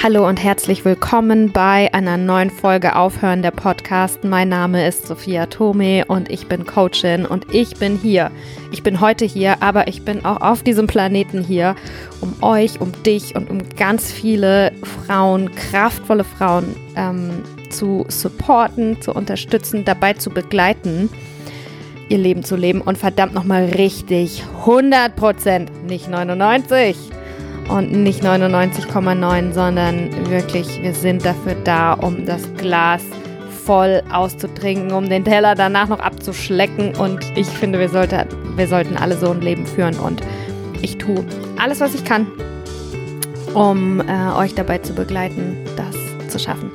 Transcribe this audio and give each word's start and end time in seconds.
Hallo 0.00 0.28
und 0.28 0.40
herzlich 0.40 0.84
willkommen 0.84 1.50
bei 1.50 1.92
einer 1.92 2.16
neuen 2.16 2.50
Folge 2.50 2.94
Aufhören 2.94 3.42
der 3.42 3.50
Podcast. 3.50 4.22
Mein 4.22 4.48
Name 4.48 4.86
ist 4.86 5.08
Sophia 5.08 5.46
Tome 5.46 6.04
und 6.06 6.30
ich 6.30 6.46
bin 6.46 6.64
Coachin 6.64 7.26
und 7.26 7.52
ich 7.52 7.74
bin 7.74 7.98
hier. 7.98 8.30
Ich 8.70 8.84
bin 8.84 9.00
heute 9.00 9.24
hier, 9.24 9.60
aber 9.60 9.88
ich 9.88 10.04
bin 10.04 10.24
auch 10.24 10.40
auf 10.40 10.62
diesem 10.62 10.86
Planeten 10.86 11.42
hier, 11.42 11.74
um 12.20 12.32
euch, 12.42 12.80
um 12.80 12.92
dich 13.02 13.34
und 13.34 13.50
um 13.50 13.58
ganz 13.76 14.12
viele 14.12 14.70
Frauen, 14.84 15.52
kraftvolle 15.56 16.22
Frauen 16.22 16.76
ähm, 16.94 17.42
zu 17.68 18.06
supporten, 18.08 19.02
zu 19.02 19.12
unterstützen, 19.12 19.84
dabei 19.84 20.12
zu 20.12 20.30
begleiten, 20.30 21.10
ihr 22.08 22.18
Leben 22.18 22.44
zu 22.44 22.54
leben 22.54 22.82
und 22.82 22.98
verdammt 22.98 23.34
nochmal 23.34 23.64
richtig 23.64 24.44
100 24.60 25.16
Prozent, 25.16 25.88
nicht 25.88 26.08
99 26.08 26.96
und 27.68 27.92
nicht 27.92 28.24
99,9, 28.24 29.52
sondern 29.52 30.10
wirklich, 30.30 30.82
wir 30.82 30.94
sind 30.94 31.24
dafür 31.24 31.54
da, 31.64 31.92
um 31.92 32.24
das 32.24 32.42
Glas 32.56 33.02
voll 33.64 34.02
auszutrinken, 34.10 34.92
um 34.92 35.08
den 35.08 35.24
Teller 35.24 35.54
danach 35.54 35.88
noch 35.88 36.00
abzuschlecken. 36.00 36.96
Und 36.96 37.20
ich 37.36 37.46
finde, 37.46 37.78
wir, 37.78 37.88
sollte, 37.88 38.26
wir 38.56 38.66
sollten 38.66 38.96
alle 38.96 39.16
so 39.16 39.30
ein 39.30 39.42
Leben 39.42 39.66
führen. 39.66 39.98
Und 39.98 40.22
ich 40.80 40.96
tue 40.96 41.24
alles, 41.58 41.80
was 41.80 41.94
ich 41.94 42.04
kann, 42.04 42.26
um 43.54 44.00
äh, 44.00 44.32
euch 44.38 44.54
dabei 44.54 44.78
zu 44.78 44.94
begleiten, 44.94 45.56
das 45.76 46.30
zu 46.30 46.38
schaffen. 46.38 46.70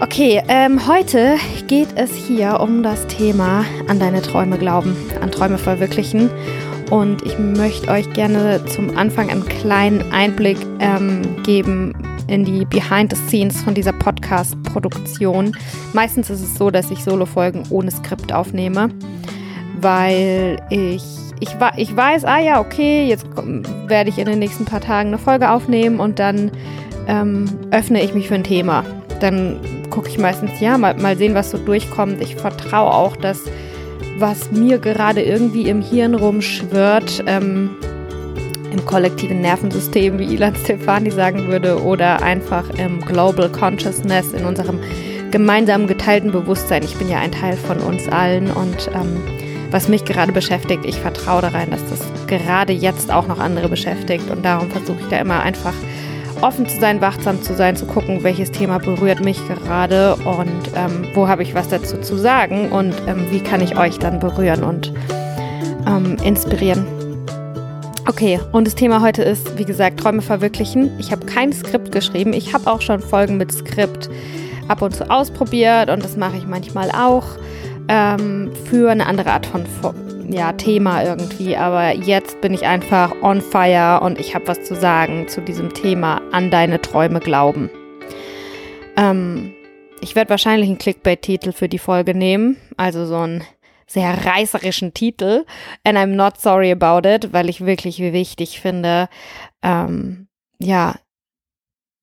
Okay, 0.00 0.40
ähm, 0.46 0.86
heute 0.86 1.36
geht 1.66 1.88
es 1.96 2.14
hier 2.14 2.60
um 2.60 2.84
das 2.84 3.06
Thema 3.08 3.64
an 3.88 3.98
deine 3.98 4.22
Träume 4.22 4.56
glauben, 4.56 4.96
an 5.20 5.32
Träume 5.32 5.58
verwirklichen 5.58 6.30
und 6.90 7.22
ich 7.22 7.38
möchte 7.38 7.90
euch 7.90 8.12
gerne 8.12 8.64
zum 8.66 8.96
Anfang 8.96 9.30
einen 9.30 9.44
kleinen 9.44 10.12
Einblick 10.12 10.58
ähm, 10.80 11.42
geben 11.42 11.94
in 12.28 12.44
die 12.44 12.64
Behind 12.64 13.14
the 13.14 13.20
Scenes 13.26 13.62
von 13.62 13.74
dieser 13.74 13.92
Podcast-Produktion. 13.92 15.56
Meistens 15.92 16.30
ist 16.30 16.42
es 16.42 16.54
so, 16.56 16.70
dass 16.70 16.90
ich 16.90 17.02
Solo-Folgen 17.02 17.64
ohne 17.70 17.90
Skript 17.90 18.32
aufnehme, 18.32 18.90
weil 19.80 20.58
ich, 20.70 21.02
ich, 21.40 21.50
ich 21.76 21.96
weiß, 21.96 22.24
ah 22.24 22.38
ja, 22.38 22.60
okay, 22.60 23.06
jetzt 23.06 23.26
werde 23.86 24.10
ich 24.10 24.18
in 24.18 24.26
den 24.26 24.38
nächsten 24.38 24.64
paar 24.64 24.80
Tagen 24.80 25.08
eine 25.08 25.18
Folge 25.18 25.50
aufnehmen 25.50 26.00
und 26.00 26.18
dann 26.18 26.50
ähm, 27.06 27.46
öffne 27.70 28.02
ich 28.02 28.14
mich 28.14 28.28
für 28.28 28.34
ein 28.34 28.44
Thema. 28.44 28.84
Dann 29.20 29.58
gucke 29.90 30.08
ich 30.08 30.18
meistens, 30.18 30.60
ja, 30.60 30.78
mal, 30.78 30.94
mal 30.94 31.16
sehen, 31.16 31.34
was 31.34 31.50
so 31.50 31.58
durchkommt. 31.58 32.20
Ich 32.20 32.36
vertraue 32.36 32.92
auch, 32.92 33.16
dass 33.16 33.44
was 34.20 34.50
mir 34.50 34.78
gerade 34.78 35.22
irgendwie 35.22 35.68
im 35.68 35.80
Hirn 35.80 36.14
rumschwirrt, 36.14 37.24
ähm, 37.26 37.70
im 38.70 38.84
kollektiven 38.84 39.40
Nervensystem, 39.40 40.18
wie 40.18 40.34
Ilan 40.34 40.54
Stefani 40.56 41.10
sagen 41.10 41.48
würde, 41.48 41.82
oder 41.82 42.22
einfach 42.22 42.68
im 42.78 43.00
Global 43.00 43.48
Consciousness, 43.48 44.32
in 44.32 44.44
unserem 44.44 44.80
gemeinsamen 45.30 45.86
geteilten 45.86 46.32
Bewusstsein. 46.32 46.82
Ich 46.82 46.96
bin 46.96 47.08
ja 47.08 47.18
ein 47.18 47.32
Teil 47.32 47.56
von 47.56 47.78
uns 47.78 48.08
allen 48.08 48.50
und 48.50 48.90
ähm, 48.94 49.22
was 49.70 49.88
mich 49.88 50.04
gerade 50.04 50.32
beschäftigt, 50.32 50.84
ich 50.86 50.96
vertraue 50.96 51.42
daran, 51.42 51.70
dass 51.70 51.84
das 51.90 52.00
gerade 52.26 52.72
jetzt 52.72 53.12
auch 53.12 53.26
noch 53.26 53.38
andere 53.38 53.68
beschäftigt 53.68 54.30
und 54.30 54.44
darum 54.44 54.70
versuche 54.70 55.00
ich 55.00 55.08
da 55.08 55.18
immer 55.18 55.42
einfach 55.42 55.74
offen 56.42 56.68
zu 56.68 56.78
sein, 56.80 57.00
wachsam 57.00 57.42
zu 57.42 57.54
sein, 57.54 57.76
zu 57.76 57.86
gucken, 57.86 58.22
welches 58.22 58.50
Thema 58.50 58.78
berührt 58.78 59.20
mich 59.20 59.38
gerade 59.48 60.16
und 60.16 60.70
ähm, 60.74 61.06
wo 61.14 61.28
habe 61.28 61.42
ich 61.42 61.54
was 61.54 61.68
dazu 61.68 61.98
zu 61.98 62.16
sagen 62.16 62.70
und 62.70 62.94
ähm, 63.06 63.26
wie 63.30 63.40
kann 63.40 63.60
ich 63.60 63.76
euch 63.76 63.98
dann 63.98 64.20
berühren 64.20 64.62
und 64.62 64.92
ähm, 65.86 66.16
inspirieren. 66.22 66.86
Okay, 68.06 68.40
und 68.52 68.66
das 68.66 68.74
Thema 68.74 69.02
heute 69.02 69.22
ist, 69.22 69.58
wie 69.58 69.64
gesagt, 69.64 70.00
Träume 70.00 70.22
verwirklichen. 70.22 70.90
Ich 70.98 71.12
habe 71.12 71.26
kein 71.26 71.52
Skript 71.52 71.92
geschrieben. 71.92 72.32
Ich 72.32 72.54
habe 72.54 72.70
auch 72.70 72.80
schon 72.80 73.00
Folgen 73.00 73.36
mit 73.36 73.52
Skript 73.52 74.08
ab 74.66 74.82
und 74.82 74.94
zu 74.94 75.10
ausprobiert 75.10 75.90
und 75.90 76.02
das 76.02 76.16
mache 76.16 76.36
ich 76.36 76.46
manchmal 76.46 76.90
auch 76.90 77.24
ähm, 77.88 78.50
für 78.70 78.90
eine 78.90 79.06
andere 79.06 79.30
Art 79.30 79.46
von 79.46 79.64
ja, 80.28 80.52
Thema 80.52 81.02
irgendwie, 81.02 81.56
aber 81.56 81.94
jetzt 81.94 82.40
bin 82.40 82.52
ich 82.54 82.66
einfach 82.66 83.12
on 83.22 83.40
fire 83.40 84.00
und 84.02 84.18
ich 84.18 84.34
habe 84.34 84.46
was 84.46 84.62
zu 84.62 84.74
sagen 84.74 85.28
zu 85.28 85.40
diesem 85.40 85.72
Thema 85.72 86.20
an 86.32 86.50
deine 86.50 86.80
Träume 86.80 87.20
glauben. 87.20 87.70
Ähm, 88.96 89.54
ich 90.00 90.14
werde 90.14 90.30
wahrscheinlich 90.30 90.68
einen 90.68 90.78
Clickbait-Titel 90.78 91.52
für 91.52 91.68
die 91.68 91.78
Folge 91.78 92.14
nehmen, 92.14 92.56
also 92.76 93.06
so 93.06 93.16
einen 93.16 93.44
sehr 93.86 94.26
reißerischen 94.26 94.92
Titel. 94.92 95.44
And 95.82 95.96
I'm 95.96 96.14
not 96.14 96.40
sorry 96.40 96.70
about 96.70 97.08
it, 97.08 97.32
weil 97.32 97.48
ich 97.48 97.64
wirklich 97.64 97.98
wichtig 97.98 98.60
finde, 98.60 99.08
ähm, 99.62 100.28
ja, 100.58 100.96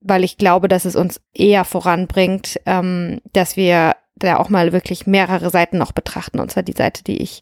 weil 0.02 0.24
ich 0.24 0.38
glaube, 0.38 0.68
dass 0.68 0.86
es 0.86 0.96
uns 0.96 1.22
eher 1.34 1.64
voranbringt, 1.64 2.60
ähm, 2.66 3.22
dass 3.34 3.56
wir 3.56 3.96
da 4.16 4.38
auch 4.38 4.50
mal 4.50 4.72
wirklich 4.72 5.08
mehrere 5.08 5.50
Seiten 5.50 5.78
noch 5.78 5.92
betrachten, 5.92 6.40
und 6.40 6.52
zwar 6.52 6.64
die 6.64 6.74
Seite, 6.74 7.04
die 7.04 7.22
ich 7.22 7.42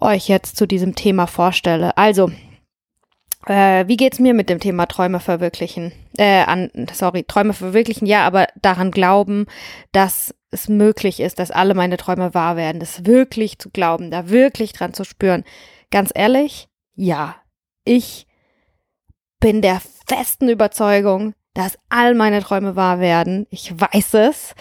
euch 0.00 0.28
jetzt 0.28 0.56
zu 0.56 0.66
diesem 0.66 0.94
Thema 0.94 1.26
vorstelle. 1.26 1.96
Also, 1.96 2.30
äh, 3.46 3.86
wie 3.86 3.96
geht's 3.96 4.18
mir 4.18 4.34
mit 4.34 4.48
dem 4.48 4.60
Thema 4.60 4.86
Träume 4.86 5.20
verwirklichen? 5.20 5.92
Äh, 6.16 6.42
an, 6.42 6.70
sorry, 6.92 7.24
Träume 7.24 7.52
verwirklichen, 7.54 8.06
ja, 8.06 8.26
aber 8.26 8.48
daran 8.60 8.90
glauben, 8.90 9.46
dass 9.92 10.34
es 10.50 10.68
möglich 10.68 11.20
ist, 11.20 11.38
dass 11.38 11.50
alle 11.50 11.74
meine 11.74 11.96
Träume 11.96 12.34
wahr 12.34 12.56
werden, 12.56 12.80
das 12.80 13.06
wirklich 13.06 13.58
zu 13.58 13.70
glauben, 13.70 14.10
da 14.10 14.28
wirklich 14.28 14.72
dran 14.72 14.94
zu 14.94 15.04
spüren. 15.04 15.44
Ganz 15.90 16.10
ehrlich, 16.14 16.68
ja, 16.94 17.36
ich 17.84 18.26
bin 19.40 19.62
der 19.62 19.80
festen 20.06 20.48
Überzeugung, 20.48 21.34
dass 21.54 21.78
all 21.88 22.14
meine 22.14 22.42
Träume 22.42 22.76
wahr 22.76 23.00
werden. 23.00 23.46
Ich 23.50 23.72
weiß 23.78 24.14
es. 24.14 24.54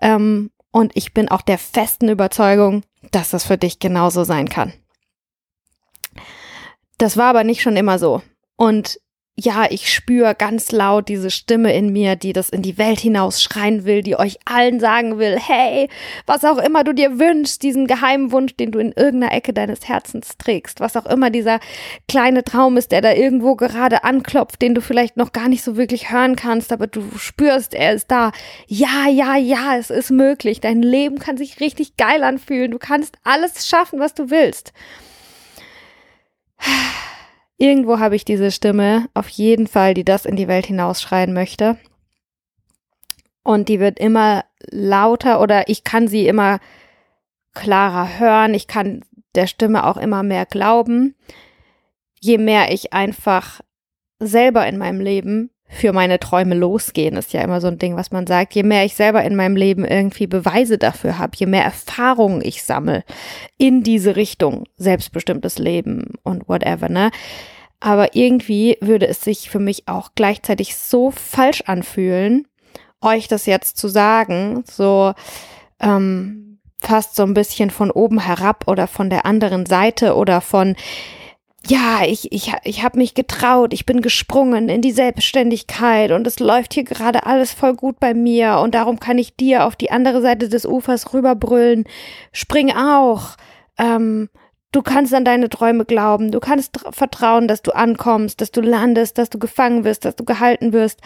Ähm, 0.00 0.50
und 0.76 0.94
ich 0.94 1.14
bin 1.14 1.30
auch 1.30 1.40
der 1.40 1.56
festen 1.56 2.10
Überzeugung, 2.10 2.82
dass 3.10 3.30
das 3.30 3.46
für 3.46 3.56
dich 3.56 3.78
genauso 3.78 4.24
sein 4.24 4.46
kann. 4.46 4.74
Das 6.98 7.16
war 7.16 7.30
aber 7.30 7.44
nicht 7.44 7.62
schon 7.62 7.78
immer 7.78 7.98
so. 7.98 8.20
Und 8.56 9.00
ja, 9.38 9.66
ich 9.68 9.92
spüre 9.92 10.34
ganz 10.34 10.72
laut 10.72 11.08
diese 11.08 11.30
Stimme 11.30 11.74
in 11.74 11.92
mir, 11.92 12.16
die 12.16 12.32
das 12.32 12.48
in 12.48 12.62
die 12.62 12.78
Welt 12.78 13.00
hinaus 13.00 13.42
schreien 13.42 13.84
will, 13.84 14.02
die 14.02 14.18
euch 14.18 14.38
allen 14.46 14.80
sagen 14.80 15.18
will, 15.18 15.38
hey, 15.38 15.90
was 16.24 16.42
auch 16.46 16.56
immer 16.56 16.84
du 16.84 16.94
dir 16.94 17.18
wünschst, 17.18 17.62
diesen 17.62 17.86
geheimen 17.86 18.32
Wunsch, 18.32 18.56
den 18.56 18.72
du 18.72 18.78
in 18.78 18.92
irgendeiner 18.92 19.34
Ecke 19.34 19.52
deines 19.52 19.88
Herzens 19.88 20.38
trägst, 20.38 20.80
was 20.80 20.96
auch 20.96 21.04
immer 21.04 21.28
dieser 21.28 21.60
kleine 22.08 22.44
Traum 22.44 22.78
ist, 22.78 22.92
der 22.92 23.02
da 23.02 23.12
irgendwo 23.12 23.56
gerade 23.56 24.04
anklopft, 24.04 24.62
den 24.62 24.74
du 24.74 24.80
vielleicht 24.80 25.18
noch 25.18 25.32
gar 25.32 25.50
nicht 25.50 25.62
so 25.62 25.76
wirklich 25.76 26.10
hören 26.10 26.34
kannst, 26.34 26.72
aber 26.72 26.86
du 26.86 27.02
spürst, 27.18 27.74
er 27.74 27.92
ist 27.92 28.10
da. 28.10 28.32
Ja, 28.68 29.06
ja, 29.06 29.36
ja, 29.36 29.76
es 29.76 29.90
ist 29.90 30.10
möglich. 30.10 30.60
Dein 30.60 30.80
Leben 30.80 31.18
kann 31.18 31.36
sich 31.36 31.60
richtig 31.60 31.98
geil 31.98 32.22
anfühlen. 32.24 32.70
Du 32.70 32.78
kannst 32.78 33.18
alles 33.22 33.68
schaffen, 33.68 34.00
was 34.00 34.14
du 34.14 34.30
willst. 34.30 34.72
Irgendwo 37.58 37.98
habe 37.98 38.16
ich 38.16 38.24
diese 38.24 38.50
Stimme, 38.50 39.08
auf 39.14 39.28
jeden 39.28 39.66
Fall, 39.66 39.94
die 39.94 40.04
das 40.04 40.26
in 40.26 40.36
die 40.36 40.48
Welt 40.48 40.66
hinausschreien 40.66 41.32
möchte. 41.32 41.78
Und 43.42 43.68
die 43.68 43.80
wird 43.80 43.98
immer 43.98 44.44
lauter 44.70 45.40
oder 45.40 45.68
ich 45.68 45.84
kann 45.84 46.08
sie 46.08 46.26
immer 46.26 46.58
klarer 47.54 48.18
hören. 48.18 48.54
Ich 48.54 48.66
kann 48.66 49.04
der 49.34 49.46
Stimme 49.46 49.86
auch 49.86 49.96
immer 49.96 50.22
mehr 50.22 50.46
glauben. 50.46 51.14
Je 52.20 52.38
mehr 52.38 52.72
ich 52.72 52.92
einfach 52.92 53.60
selber 54.18 54.66
in 54.66 54.78
meinem 54.78 55.00
Leben 55.00 55.50
für 55.68 55.92
meine 55.92 56.20
Träume 56.20 56.54
losgehen, 56.54 57.16
ist 57.16 57.32
ja 57.32 57.40
immer 57.42 57.60
so 57.60 57.66
ein 57.66 57.78
Ding, 57.78 57.96
was 57.96 58.12
man 58.12 58.26
sagt. 58.26 58.54
Je 58.54 58.62
mehr 58.62 58.84
ich 58.84 58.94
selber 58.94 59.24
in 59.24 59.36
meinem 59.36 59.56
Leben 59.56 59.84
irgendwie 59.84 60.26
Beweise 60.26 60.78
dafür 60.78 61.18
habe, 61.18 61.36
je 61.36 61.46
mehr 61.46 61.64
Erfahrungen 61.64 62.40
ich 62.42 62.62
sammle 62.62 63.04
in 63.58 63.82
diese 63.82 64.16
Richtung, 64.16 64.64
selbstbestimmtes 64.76 65.58
Leben 65.58 66.14
und 66.22 66.48
whatever, 66.48 66.88
ne? 66.88 67.10
Aber 67.80 68.14
irgendwie 68.14 68.78
würde 68.80 69.06
es 69.06 69.20
sich 69.20 69.50
für 69.50 69.58
mich 69.58 69.86
auch 69.86 70.10
gleichzeitig 70.14 70.76
so 70.76 71.10
falsch 71.10 71.62
anfühlen, 71.66 72.46
euch 73.02 73.28
das 73.28 73.44
jetzt 73.44 73.76
zu 73.76 73.88
sagen, 73.88 74.64
so 74.66 75.12
ähm, 75.80 76.58
fast 76.80 77.16
so 77.16 77.22
ein 77.24 77.34
bisschen 77.34 77.70
von 77.70 77.90
oben 77.90 78.20
herab 78.20 78.64
oder 78.66 78.86
von 78.86 79.10
der 79.10 79.26
anderen 79.26 79.66
Seite 79.66 80.14
oder 80.14 80.40
von 80.40 80.74
ja, 81.68 82.04
ich, 82.04 82.32
ich, 82.32 82.52
ich 82.64 82.82
habe 82.82 82.98
mich 82.98 83.14
getraut, 83.14 83.72
ich 83.72 83.86
bin 83.86 84.00
gesprungen 84.00 84.68
in 84.68 84.82
die 84.82 84.92
Selbstständigkeit 84.92 86.12
und 86.12 86.26
es 86.26 86.38
läuft 86.38 86.74
hier 86.74 86.84
gerade 86.84 87.26
alles 87.26 87.52
voll 87.52 87.74
gut 87.74 87.98
bei 87.98 88.14
mir 88.14 88.58
und 88.58 88.74
darum 88.74 89.00
kann 89.00 89.18
ich 89.18 89.36
dir 89.36 89.64
auf 89.64 89.76
die 89.76 89.90
andere 89.90 90.20
Seite 90.22 90.48
des 90.48 90.64
Ufers 90.64 91.12
rüberbrüllen. 91.12 91.84
Spring 92.32 92.72
auch. 92.72 93.36
Ähm, 93.78 94.28
du 94.72 94.82
kannst 94.82 95.14
an 95.14 95.24
deine 95.24 95.48
Träume 95.48 95.84
glauben, 95.84 96.30
du 96.30 96.40
kannst 96.40 96.78
vertrauen, 96.90 97.48
dass 97.48 97.62
du 97.62 97.74
ankommst, 97.74 98.40
dass 98.40 98.52
du 98.52 98.60
landest, 98.60 99.18
dass 99.18 99.30
du 99.30 99.38
gefangen 99.38 99.84
wirst, 99.84 100.04
dass 100.04 100.16
du 100.16 100.24
gehalten 100.24 100.72
wirst. 100.72 101.00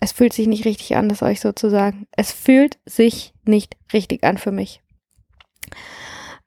Es 0.00 0.12
fühlt 0.12 0.32
sich 0.32 0.46
nicht 0.46 0.64
richtig 0.64 0.96
an, 0.96 1.08
das 1.08 1.22
euch 1.22 1.40
so 1.40 1.52
zu 1.52 1.70
sagen. 1.70 2.06
Es 2.12 2.32
fühlt 2.32 2.78
sich 2.86 3.34
nicht 3.44 3.76
richtig 3.92 4.24
an 4.24 4.38
für 4.38 4.52
mich. 4.52 4.82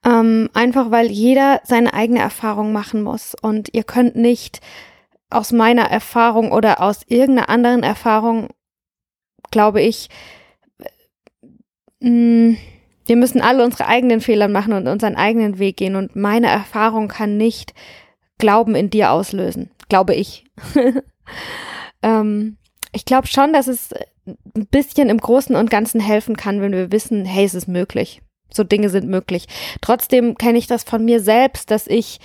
Ähm, 0.06 0.50
einfach 0.54 0.92
weil 0.92 1.07
jeder 1.07 1.62
seine 1.66 1.94
eigene 1.94 2.19
Erfahrung 2.19 2.72
machen 2.72 3.04
muss 3.04 3.36
und 3.42 3.74
ihr 3.74 3.84
könnt 3.84 4.16
nicht 4.16 4.62
aus 5.30 5.51
meiner 5.51 5.92
Erfahrung 5.92 6.51
oder 6.51 6.81
aus 6.81 7.01
irgendeiner 7.07 7.50
anderen 7.50 7.84
Erfahrung, 7.84 8.50
glaube 9.51 9.81
ich, 9.81 10.10
mh, 12.00 12.10
mm, 12.10 12.57
wir 13.10 13.16
müssen 13.16 13.42
alle 13.42 13.66
unsere 13.66 13.88
eigenen 13.88 14.22
Fehler 14.22 14.48
machen 14.48 14.72
und 14.74 14.88
unseren 14.88 15.16
eigenen 15.16 15.57
Weg 15.57 15.78
gehen. 15.78 15.96
Und 15.96 16.16
meine 16.16 16.46
Erfahrung 16.46 17.07
kann 17.07 17.38
nicht 17.38 17.74
Glauben 18.38 18.75
in 18.75 18.92
dir 18.92 19.12
auslösen, 19.12 19.72
glaube 19.90 20.13
ich. 20.13 20.46
ähm, 22.04 22.57
ich 22.92 23.06
glaube 23.06 23.25
schon, 23.25 23.51
dass 23.51 23.68
es 23.68 23.90
ein 24.28 24.68
bisschen 24.68 25.10
im 25.10 25.18
Großen 25.18 25.56
und 25.56 25.72
Ganzen 25.72 26.00
helfen 26.00 26.38
kann, 26.38 26.62
wenn 26.62 26.72
wir 26.72 26.92
wissen, 26.92 27.25
hey, 27.25 27.46
es 27.46 27.56
ist 27.56 27.68
möglich. 27.68 28.22
So 28.54 28.63
Dinge 28.63 28.90
sind 28.90 29.07
möglich. 29.07 29.48
Trotzdem 29.81 30.36
kenne 30.36 30.57
ich 30.57 30.68
das 30.68 30.84
von 30.84 31.06
mir 31.06 31.19
selbst, 31.19 31.72
dass 31.72 31.88
ich 31.88 32.19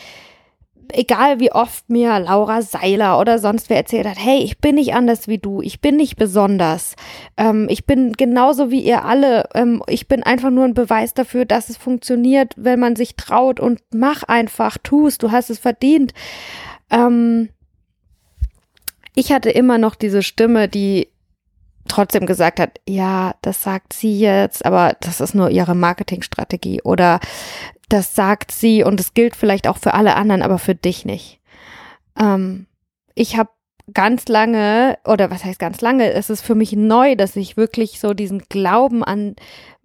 egal 0.93 1.41
wie 1.41 1.53
oft 1.53 1.88
mir 1.88 2.19
Laura 2.19 2.62
Seiler 2.62 3.19
oder 3.19 3.38
sonst 3.38 3.71
wer 3.71 3.76
erzählt 3.76 4.06
hat, 4.06 4.19
hey, 4.19 4.38
ich 4.38 4.59
bin 4.59 4.76
nicht 4.76 4.94
anders 4.94 5.29
wie 5.29 5.38
du, 5.38 5.62
ich 5.62 5.81
bin 5.81 5.97
nicht 5.97 6.17
besonders, 6.17 6.97
ähm, 7.37 7.67
ich 7.71 7.87
bin 7.87 8.12
genauso 8.12 8.71
wie 8.71 8.81
ihr 8.81 9.05
alle, 9.05 9.49
ähm, 9.55 9.82
ich 9.87 10.09
bin 10.09 10.23
einfach 10.23 10.50
nur 10.50 10.65
ein 10.65 10.75
Beweis 10.75 11.15
dafür, 11.15 11.44
dass 11.44 11.69
es 11.69 11.76
funktioniert, 11.76 12.53
wenn 12.56 12.81
man 12.81 12.97
sich 12.97 13.17
traut 13.17 13.61
und 13.61 13.81
mach 13.93 14.23
einfach, 14.25 14.79
tust, 14.79 15.23
du 15.23 15.31
hast 15.31 15.50
es 15.50 15.59
verdient. 15.59 16.12
Ähm, 16.91 17.49
ich 19.15 19.32
hatte 19.32 19.50
immer 19.50 19.79
noch 19.79 19.94
diese 19.94 20.23
Stimme, 20.23 20.69
die 20.69 21.09
trotzdem 21.88 22.26
gesagt 22.26 22.60
hat, 22.60 22.81
ja, 22.88 23.34
das 23.42 23.62
sagt 23.62 23.92
sie 23.92 24.19
jetzt, 24.19 24.64
aber 24.64 24.96
das 25.00 25.20
ist 25.20 25.34
nur 25.34 25.50
ihre 25.50 25.75
Marketingstrategie 25.75 26.82
oder 26.82 27.20
das 27.88 28.14
sagt 28.14 28.50
sie 28.50 28.82
und 28.82 29.00
es 29.00 29.14
gilt 29.14 29.36
vielleicht 29.36 29.69
auch 29.69 29.78
für 29.78 29.94
alle 29.94 30.16
anderen, 30.16 30.42
aber 30.42 30.58
für 30.58 30.75
dich 30.75 31.04
nicht. 31.04 31.40
Ähm, 32.19 32.66
ich 33.14 33.36
habe 33.36 33.50
ganz 33.92 34.28
lange, 34.28 34.98
oder 35.04 35.31
was 35.31 35.44
heißt 35.44 35.58
ganz 35.58 35.81
lange, 35.81 36.12
es 36.12 36.31
ist 36.31 36.42
für 36.42 36.54
mich 36.54 36.72
neu, 36.72 37.16
dass 37.16 37.36
ich 37.36 37.56
wirklich 37.56 38.00
so 38.00 38.14
diesen 38.14 38.40
Glauben 38.48 39.04
an 39.04 39.37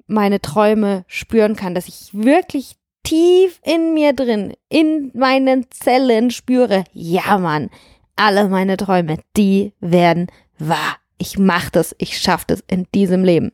meine 0.08 0.42
Träume 0.42 1.04
spüren 1.08 1.56
kann, 1.56 1.76
dass 1.76 1.88
ich 1.88 2.10
wirklich 2.14 2.78
tief 3.04 3.60
in 3.64 3.94
mir 3.94 4.14
drin, 4.14 4.54
in 4.70 5.12
meinen 5.14 5.70
Zellen 5.72 6.32
spüre, 6.32 6.84
ja 6.94 7.38
Mann, 7.38 7.70
alle 8.16 8.50
meine 8.50 8.78
Träume, 8.78 9.18
die 9.36 9.74
werden 9.80 10.28
wahr. 10.58 10.99
Ich 11.20 11.38
mach 11.38 11.70
das, 11.70 11.96
ich 12.00 12.18
schaff 12.18 12.46
das 12.46 12.64
in 12.68 12.88
diesem 12.96 13.24
Leben. 13.24 13.52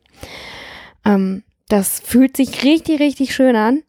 Ähm, 1.04 1.42
das 1.68 2.00
fühlt 2.00 2.36
sich 2.36 2.62
richtig, 2.62 3.00
richtig 3.00 3.34
schön 3.34 3.56
an 3.56 3.82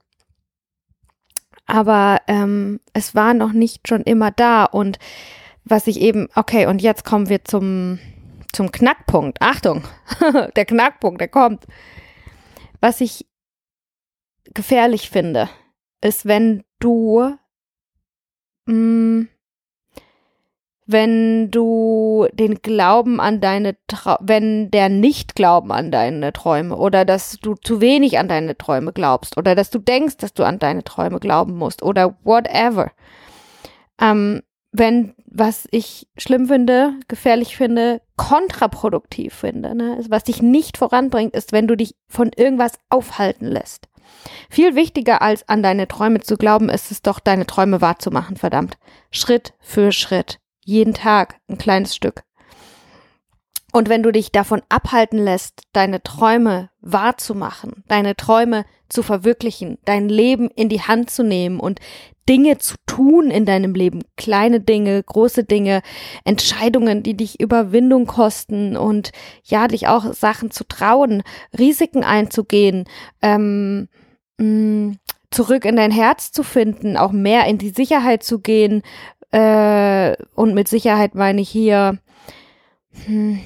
aber 1.68 2.22
ähm, 2.28 2.80
es 2.94 3.14
war 3.14 3.34
noch 3.34 3.52
nicht 3.52 3.88
schon 3.88 4.02
immer 4.02 4.32
da. 4.32 4.64
Und 4.64 4.98
was 5.66 5.86
ich 5.86 6.00
eben, 6.00 6.30
okay, 6.34 6.66
und 6.66 6.82
jetzt 6.82 7.04
kommen 7.04 7.30
wir 7.30 7.44
zum, 7.44 8.00
zum 8.54 8.72
Knackpunkt. 8.72 9.42
Achtung, 9.42 9.84
der 10.56 10.66
Knackpunkt, 10.66 11.20
der 11.20 11.28
kommt. 11.28 11.66
Was 12.80 13.02
ich 13.02 13.28
gefährlich 14.54 15.10
finde, 15.10 15.50
ist, 16.02 16.26
wenn 16.26 16.64
du 16.80 17.36
mh, 18.66 18.74
mm, 18.74 19.30
wenn 20.88 21.52
du 21.52 22.28
den 22.32 22.62
Glauben 22.62 23.20
an 23.20 23.42
deine, 23.42 23.76
Tra 23.88 24.18
wenn 24.22 24.72
der 24.72 24.88
Nicht-Glauben 24.88 25.72
an 25.74 25.92
deine 25.92 26.32
Träume 26.32 26.78
oder 26.78 27.04
dass 27.04 27.38
du 27.42 27.56
zu 27.56 27.82
wenig 27.82 28.18
an 28.18 28.30
deine 28.30 28.58
Träume 28.58 28.94
glaubst 28.94 29.38
oder 29.38 29.54
dass 29.54 29.70
du 29.70 29.80
denkst, 29.80 30.18
dass 30.18 30.34
du 30.34 30.44
an 30.44 30.60
deine 30.60 30.86
Träume 30.86 31.20
glauben 31.20 31.58
musst 31.58 31.84
oder 31.84 32.18
whatever. 32.24 32.92
Ähm, 34.00 34.42
wenn, 34.72 35.14
was 35.26 35.68
ich 35.72 36.08
schlimm 36.18 36.48
finde, 36.48 36.94
gefährlich 37.10 37.58
finde, 37.58 38.02
kontraproduktiv 38.16 39.34
finde, 39.34 39.76
ne? 39.76 40.00
was 40.08 40.24
dich 40.24 40.42
nicht 40.42 40.78
voranbringt, 40.78 41.36
ist, 41.36 41.52
wenn 41.52 41.68
du 41.68 41.76
dich 41.76 41.96
von 42.08 42.32
irgendwas 42.34 42.80
aufhalten 42.90 43.48
lässt. 43.48 43.90
Viel 44.50 44.76
wichtiger 44.76 45.22
als 45.22 45.48
an 45.50 45.62
deine 45.62 45.88
Träume 45.88 46.22
zu 46.22 46.38
glauben, 46.38 46.70
ist 46.70 46.92
es 46.92 47.02
doch, 47.02 47.20
deine 47.20 47.46
Träume 47.46 47.82
wahrzumachen, 47.82 48.38
verdammt. 48.38 48.78
Schritt 49.12 49.54
für 49.60 49.92
Schritt 49.92 50.40
jeden 50.68 50.94
Tag 50.94 51.40
ein 51.48 51.58
kleines 51.58 51.96
Stück. 51.96 52.24
Und 53.72 53.90
wenn 53.90 54.04
du 54.04 54.12
dich 54.12 54.32
davon 54.32 54.62
abhalten 54.70 55.18
lässt, 55.18 55.62
deine 55.72 56.04
Träume 56.04 56.70
wahrzumachen, 56.82 57.84
deine 57.88 58.16
Träume 58.16 58.66
zu 58.90 59.02
verwirklichen, 59.02 59.78
dein 59.86 60.10
Leben 60.10 60.50
in 60.50 60.68
die 60.68 60.82
Hand 60.82 61.10
zu 61.10 61.24
nehmen 61.24 61.60
und 61.60 61.80
Dinge 62.28 62.58
zu 62.58 62.76
tun 62.86 63.32
in 63.32 63.46
deinem 63.46 63.76
Leben, 63.76 64.04
kleine 64.18 64.60
Dinge, 64.60 65.02
große 65.02 65.46
Dinge, 65.46 65.82
Entscheidungen, 66.26 67.02
die 67.02 67.16
dich 67.16 67.40
Überwindung 67.40 68.06
kosten 68.06 68.76
und 68.76 69.12
ja, 69.44 69.70
dich 69.70 69.88
auch 69.88 70.14
Sachen 70.14 70.52
zu 70.52 70.66
trauen, 70.66 71.24
Risiken 71.58 72.04
einzugehen, 72.04 72.86
ähm, 73.22 73.88
mh, 74.38 74.46
mm, 74.46 74.98
zurück 75.32 75.66
in 75.66 75.76
dein 75.76 75.92
Herz 75.92 76.32
zu 76.32 76.44
finden, 76.44 76.98
auch 76.98 77.12
mehr 77.12 77.46
in 77.46 77.58
die 77.58 77.70
Sicherheit 77.70 78.24
zu 78.24 78.40
gehen, 78.40 78.82
äh, 79.32 80.16
und 80.36 80.54
mit 80.54 80.68
Sicherheit 80.68 81.16
meine 81.16 81.42
ich 81.42 81.50
hier 81.50 82.00
hm, 83.06 83.40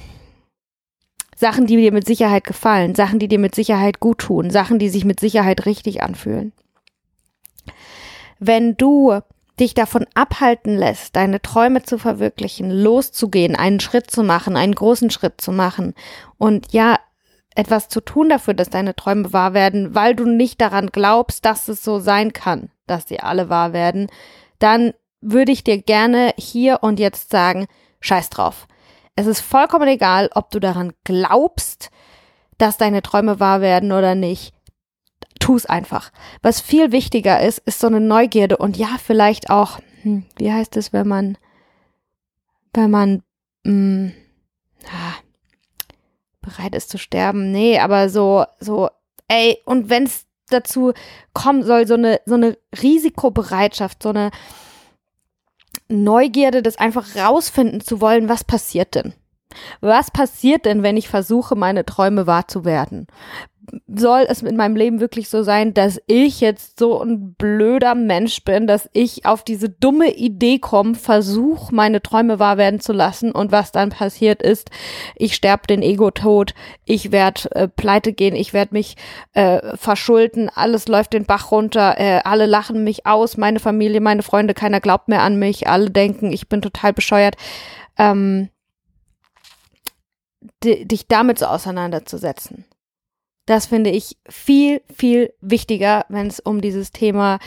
Sachen, 1.36 1.66
die 1.66 1.76
dir 1.76 1.92
mit 1.92 2.06
Sicherheit 2.06 2.44
gefallen, 2.44 2.94
Sachen, 2.94 3.18
die 3.18 3.28
dir 3.28 3.40
mit 3.40 3.54
Sicherheit 3.54 4.00
gut 4.00 4.18
tun, 4.18 4.50
Sachen, 4.50 4.78
die 4.78 4.88
sich 4.88 5.04
mit 5.04 5.18
Sicherheit 5.18 5.66
richtig 5.66 6.02
anfühlen. 6.02 6.52
Wenn 8.38 8.76
du 8.76 9.20
dich 9.58 9.74
davon 9.74 10.06
abhalten 10.14 10.76
lässt, 10.76 11.16
deine 11.16 11.42
Träume 11.42 11.82
zu 11.82 11.98
verwirklichen, 11.98 12.70
loszugehen, 12.70 13.56
einen 13.56 13.80
Schritt 13.80 14.10
zu 14.10 14.22
machen, 14.22 14.56
einen 14.56 14.74
großen 14.74 15.10
Schritt 15.10 15.40
zu 15.40 15.52
machen 15.52 15.94
und 16.38 16.72
ja, 16.72 16.98
etwas 17.54 17.88
zu 17.88 18.00
tun 18.00 18.28
dafür, 18.28 18.54
dass 18.54 18.70
deine 18.70 18.96
Träume 18.96 19.32
wahr 19.32 19.52
werden, 19.52 19.94
weil 19.94 20.14
du 20.14 20.24
nicht 20.24 20.60
daran 20.60 20.86
glaubst, 20.86 21.44
dass 21.44 21.68
es 21.68 21.84
so 21.84 21.98
sein 21.98 22.32
kann, 22.32 22.70
dass 22.86 23.08
sie 23.08 23.20
alle 23.20 23.48
wahr 23.48 23.72
werden, 23.72 24.08
dann 24.58 24.94
würde 25.22 25.52
ich 25.52 25.64
dir 25.64 25.80
gerne 25.80 26.34
hier 26.36 26.82
und 26.82 27.00
jetzt 27.00 27.30
sagen, 27.30 27.66
scheiß 28.00 28.30
drauf. 28.30 28.66
Es 29.14 29.26
ist 29.26 29.40
vollkommen 29.40 29.88
egal, 29.88 30.30
ob 30.34 30.50
du 30.50 30.58
daran 30.58 30.92
glaubst, 31.04 31.90
dass 32.58 32.76
deine 32.76 33.02
Träume 33.02 33.40
wahr 33.40 33.60
werden 33.60 33.92
oder 33.92 34.14
nicht. 34.14 34.54
Tu 35.40 35.56
es 35.56 35.66
einfach. 35.66 36.12
Was 36.42 36.60
viel 36.60 36.92
wichtiger 36.92 37.40
ist, 37.40 37.58
ist 37.58 37.80
so 37.80 37.86
eine 37.86 38.00
Neugierde 38.00 38.56
und 38.56 38.76
ja, 38.76 38.96
vielleicht 39.02 39.50
auch, 39.50 39.78
hm, 40.02 40.24
wie 40.36 40.52
heißt 40.52 40.76
es, 40.76 40.92
wenn 40.92 41.08
man, 41.08 41.38
wenn 42.74 42.90
man 42.90 43.22
mh, 43.64 43.72
hm, 43.72 44.12
ah, 44.86 45.14
bereit 46.40 46.74
ist 46.74 46.90
zu 46.90 46.98
sterben. 46.98 47.50
Nee, 47.52 47.78
aber 47.78 48.08
so, 48.08 48.44
so, 48.60 48.90
ey, 49.28 49.58
und 49.64 49.88
wenn 49.88 50.04
es 50.04 50.26
dazu 50.48 50.92
kommen 51.32 51.62
soll, 51.62 51.86
so 51.86 51.94
eine, 51.94 52.20
so 52.26 52.34
eine 52.34 52.58
Risikobereitschaft, 52.82 54.02
so 54.02 54.10
eine, 54.10 54.30
Neugierde, 55.92 56.62
das 56.62 56.76
einfach 56.76 57.16
rausfinden 57.16 57.80
zu 57.80 58.00
wollen, 58.00 58.28
was 58.28 58.44
passiert 58.44 58.94
denn? 58.94 59.14
Was 59.80 60.10
passiert 60.10 60.64
denn, 60.64 60.82
wenn 60.82 60.96
ich 60.96 61.08
versuche, 61.08 61.56
meine 61.56 61.84
Träume 61.84 62.26
wahr 62.26 62.48
zu 62.48 62.64
werden? 62.64 63.06
Soll 63.86 64.26
es 64.28 64.42
in 64.42 64.56
meinem 64.56 64.76
Leben 64.76 65.00
wirklich 65.00 65.28
so 65.28 65.42
sein, 65.42 65.72
dass 65.72 66.00
ich 66.06 66.40
jetzt 66.40 66.78
so 66.78 67.02
ein 67.02 67.34
blöder 67.34 67.94
Mensch 67.94 68.44
bin, 68.44 68.66
dass 68.66 68.88
ich 68.92 69.24
auf 69.24 69.44
diese 69.44 69.70
dumme 69.70 70.14
Idee 70.14 70.58
komme, 70.58 70.94
versuche, 70.94 71.74
meine 71.74 72.02
Träume 72.02 72.38
wahr 72.38 72.58
werden 72.58 72.80
zu 72.80 72.92
lassen 72.92 73.32
und 73.32 73.50
was 73.50 73.72
dann 73.72 73.90
passiert 73.90 74.42
ist, 74.42 74.70
ich 75.16 75.34
sterbe 75.34 75.66
den 75.66 75.82
Ego-Tod, 75.82 76.54
ich 76.84 77.12
werde 77.12 77.50
äh, 77.52 77.68
pleite 77.68 78.12
gehen, 78.12 78.34
ich 78.34 78.52
werde 78.52 78.74
mich 78.74 78.96
äh, 79.32 79.76
verschulden, 79.76 80.50
alles 80.54 80.88
läuft 80.88 81.14
den 81.14 81.24
Bach 81.24 81.50
runter, 81.50 81.98
äh, 81.98 82.20
alle 82.24 82.46
lachen 82.46 82.84
mich 82.84 83.06
aus, 83.06 83.36
meine 83.36 83.60
Familie, 83.60 84.00
meine 84.00 84.22
Freunde, 84.22 84.54
keiner 84.54 84.80
glaubt 84.80 85.08
mehr 85.08 85.22
an 85.22 85.38
mich, 85.38 85.68
alle 85.68 85.90
denken, 85.90 86.32
ich 86.32 86.48
bin 86.48 86.60
total 86.60 86.92
bescheuert. 86.92 87.36
Ähm, 87.96 88.50
dich 90.64 91.06
damit 91.06 91.38
so 91.38 91.46
auseinanderzusetzen. 91.46 92.64
Das 93.46 93.66
finde 93.66 93.90
ich 93.90 94.16
viel, 94.28 94.82
viel 94.94 95.32
wichtiger, 95.40 96.04
wenn 96.08 96.26
es 96.26 96.40
um 96.40 96.60
dieses 96.60 96.92
Thema 96.92 97.38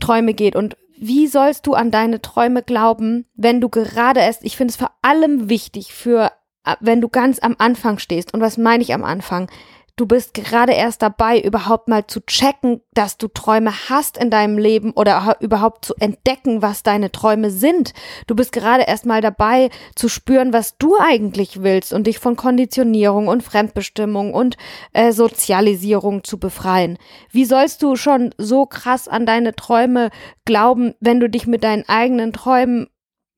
Träume 0.00 0.34
geht. 0.34 0.56
Und 0.56 0.76
wie 0.98 1.26
sollst 1.28 1.66
du 1.66 1.74
an 1.74 1.90
deine 1.90 2.20
Träume 2.20 2.62
glauben, 2.62 3.26
wenn 3.34 3.60
du 3.60 3.68
gerade 3.68 4.20
erst, 4.20 4.44
ich 4.44 4.56
finde 4.56 4.72
es 4.72 4.76
vor 4.76 4.90
allem 5.00 5.48
wichtig 5.48 5.94
für, 5.94 6.32
äh, 6.64 6.76
wenn 6.80 7.00
du 7.00 7.08
ganz 7.08 7.38
am 7.38 7.56
Anfang 7.58 7.98
stehst. 7.98 8.34
Und 8.34 8.40
was 8.40 8.58
meine 8.58 8.82
ich 8.82 8.92
am 8.92 9.04
Anfang? 9.04 9.50
Du 9.96 10.06
bist 10.06 10.34
gerade 10.34 10.72
erst 10.72 11.02
dabei, 11.02 11.40
überhaupt 11.40 11.88
mal 11.88 12.06
zu 12.06 12.20
checken, 12.20 12.80
dass 12.92 13.18
du 13.18 13.28
Träume 13.28 13.72
hast 13.88 14.16
in 14.16 14.30
deinem 14.30 14.58
Leben 14.58 14.92
oder 14.92 15.36
überhaupt 15.40 15.84
zu 15.84 15.94
entdecken, 15.98 16.62
was 16.62 16.82
deine 16.82 17.12
Träume 17.12 17.50
sind. 17.50 17.92
Du 18.26 18.34
bist 18.34 18.52
gerade 18.52 18.84
erst 18.84 19.06
mal 19.06 19.20
dabei, 19.20 19.70
zu 19.94 20.08
spüren, 20.08 20.52
was 20.52 20.76
du 20.78 20.96
eigentlich 20.98 21.62
willst 21.62 21.92
und 21.92 22.06
dich 22.06 22.18
von 22.18 22.36
Konditionierung 22.36 23.28
und 23.28 23.42
Fremdbestimmung 23.42 24.34
und 24.34 24.56
äh, 24.92 25.12
Sozialisierung 25.12 26.24
zu 26.24 26.38
befreien. 26.38 26.98
Wie 27.30 27.44
sollst 27.44 27.82
du 27.82 27.96
schon 27.96 28.34
so 28.38 28.66
krass 28.66 29.08
an 29.08 29.26
deine 29.26 29.54
Träume 29.54 30.10
glauben, 30.44 30.94
wenn 31.00 31.20
du 31.20 31.28
dich 31.28 31.46
mit 31.46 31.64
deinen 31.64 31.88
eigenen 31.88 32.32
Träumen 32.32 32.88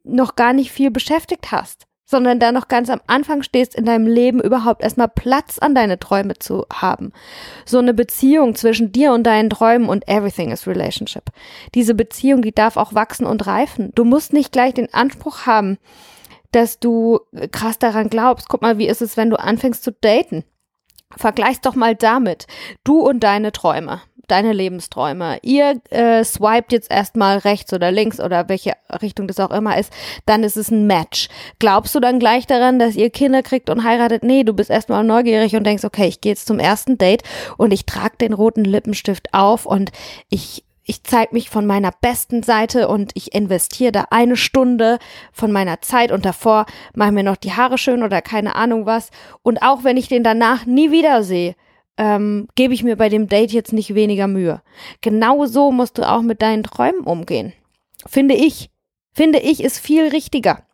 noch 0.04 0.35
gar 0.35 0.52
nicht 0.52 0.73
viel 0.73 0.90
beschäftigt 0.90 1.52
hast, 1.52 1.87
sondern 2.12 2.38
da 2.38 2.52
noch 2.52 2.69
ganz 2.69 2.90
am 2.90 3.00
Anfang 3.09 3.42
stehst, 3.42 3.75
in 3.75 3.87
deinem 3.87 4.07
Leben 4.07 4.40
überhaupt 4.40 4.83
erstmal 4.83 5.09
Platz 5.09 5.59
an 5.59 5.75
deine 5.75 5.99
Träume 5.99 6.38
zu 6.38 6.66
haben. 6.73 7.12
So 7.64 7.78
eine 7.78 7.95
Beziehung 7.95 8.54
zwischen 8.54 8.92
dir 8.92 9.12
und 9.12 9.25
deinen 9.25 9.50
Träumen 9.50 9.88
und 9.88 10.07
everything 10.07 10.52
is 10.52 10.69
relationship. 10.69 11.25
Diese 11.75 11.95
Beziehung, 11.95 12.42
die 12.42 12.52
darf 12.52 12.76
auch 12.76 12.95
wachsen 12.95 13.26
und 13.26 13.47
reifen. 13.47 13.90
Du 13.95 14.04
musst 14.04 14.33
nicht 14.33 14.52
gleich 14.52 14.75
den 14.75 14.92
Anspruch 14.92 15.47
haben, 15.47 15.78
dass 16.52 16.78
du 16.78 17.21
krass 17.50 17.78
daran 17.78 18.11
glaubst. 18.11 18.49
Guck 18.49 18.61
mal, 18.61 18.78
wie 18.78 18.87
ist 18.87 19.02
es, 19.02 19.16
wenn 19.16 19.31
du 19.31 19.40
anfängst 19.40 19.83
zu 19.83 19.90
daten? 19.90 20.45
Vergleich's 21.16 21.62
doch 21.62 21.75
mal 21.75 21.95
damit. 21.95 22.47
Du 22.85 23.00
und 23.00 23.21
deine 23.21 23.52
Träume 23.52 24.02
deine 24.32 24.52
Lebensträume. 24.52 25.38
Ihr 25.42 25.80
äh, 25.90 26.24
swiped 26.24 26.72
jetzt 26.72 26.90
erstmal 26.90 27.38
rechts 27.38 27.72
oder 27.72 27.92
links 27.92 28.18
oder 28.18 28.48
welche 28.48 28.72
Richtung 29.02 29.28
das 29.28 29.38
auch 29.38 29.50
immer 29.50 29.78
ist, 29.78 29.92
dann 30.26 30.42
ist 30.42 30.56
es 30.56 30.70
ein 30.70 30.86
Match. 30.86 31.28
Glaubst 31.58 31.94
du 31.94 32.00
dann 32.00 32.18
gleich 32.18 32.46
daran, 32.46 32.78
dass 32.78 32.96
ihr 32.96 33.10
Kinder 33.10 33.42
kriegt 33.42 33.68
und 33.68 33.84
heiratet? 33.84 34.22
Nee, 34.22 34.42
du 34.42 34.54
bist 34.54 34.70
erstmal 34.70 35.04
neugierig 35.04 35.54
und 35.54 35.64
denkst, 35.64 35.84
okay, 35.84 36.06
ich 36.06 36.20
gehe 36.20 36.32
jetzt 36.32 36.46
zum 36.46 36.58
ersten 36.58 36.96
Date 36.98 37.22
und 37.58 37.72
ich 37.72 37.84
trage 37.84 38.16
den 38.20 38.32
roten 38.32 38.64
Lippenstift 38.64 39.34
auf 39.34 39.66
und 39.66 39.92
ich 40.30 40.64
ich 40.84 41.04
zeige 41.04 41.32
mich 41.32 41.48
von 41.48 41.64
meiner 41.64 41.92
besten 42.00 42.42
Seite 42.42 42.88
und 42.88 43.12
ich 43.14 43.34
investiere 43.34 43.92
da 43.92 44.06
eine 44.10 44.36
Stunde 44.36 44.98
von 45.32 45.52
meiner 45.52 45.80
Zeit 45.80 46.10
und 46.10 46.24
davor 46.24 46.66
mache 46.94 47.12
mir 47.12 47.22
noch 47.22 47.36
die 47.36 47.52
Haare 47.52 47.78
schön 47.78 48.02
oder 48.02 48.20
keine 48.20 48.56
Ahnung 48.56 48.84
was. 48.84 49.10
Und 49.42 49.62
auch 49.62 49.84
wenn 49.84 49.96
ich 49.96 50.08
den 50.08 50.24
danach 50.24 50.66
nie 50.66 50.90
wiedersehe, 50.90 51.54
ähm, 51.96 52.49
gebe 52.54 52.75
ich 52.75 52.82
mir 52.82 52.96
bei 52.96 53.08
dem 53.08 53.28
Date 53.28 53.52
jetzt 53.52 53.72
nicht 53.72 53.94
weniger 53.94 54.26
Mühe. 54.26 54.62
Genau 55.00 55.46
so 55.46 55.70
musst 55.70 55.99
du 55.99 56.08
auch 56.08 56.22
mit 56.22 56.42
deinen 56.42 56.62
Träumen 56.62 57.02
umgehen. 57.02 57.52
Finde 58.06 58.34
ich. 58.34 58.70
Finde 59.14 59.40
ich 59.40 59.62
ist 59.62 59.78
viel 59.78 60.08
richtiger, 60.08 60.66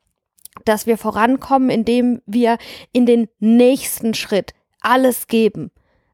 dass 0.64 0.86
wir 0.86 0.96
vorankommen, 0.96 1.70
indem 1.70 2.22
wir 2.26 2.58
in 2.92 3.04
den 3.04 3.28
nächsten 3.40 4.14
Schritt 4.14 4.54
alles 4.80 5.26
geben. 5.26 5.72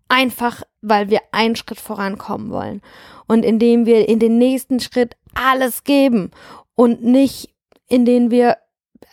Einfach, 0.09 0.63
weil 0.81 1.11
wir 1.11 1.21
einen 1.33 1.57
Schritt 1.57 1.81
vorankommen 1.81 2.51
wollen. 2.51 2.81
Und 3.27 3.45
indem 3.45 3.85
wir 3.85 4.09
in 4.09 4.19
den 4.19 4.39
nächsten 4.39 4.81
Schritt 4.81 5.17
alles 5.35 5.85
geben 5.85 6.31
und 6.75 7.03
nicht, 7.03 7.55
indem 7.89 8.31
wir 8.31 8.57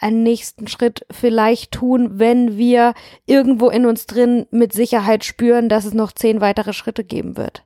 einen 0.02 0.24
nächsten 0.24 0.68
Schritt 0.68 1.06
vielleicht 1.12 1.72
tun, 1.72 2.20
wenn 2.20 2.58
wir 2.58 2.94
irgendwo 3.26 3.70
in 3.70 3.86
uns 3.86 4.06
drin 4.06 4.48
mit 4.52 4.74
Sicherheit 4.74 5.24
spüren, 5.24 5.70
dass 5.70 5.86
es 5.86 5.94
noch 5.94 6.12
zehn 6.12 6.42
weitere 6.42 6.74
Schritte 6.74 7.04
geben 7.04 7.38
wird. 7.38 7.64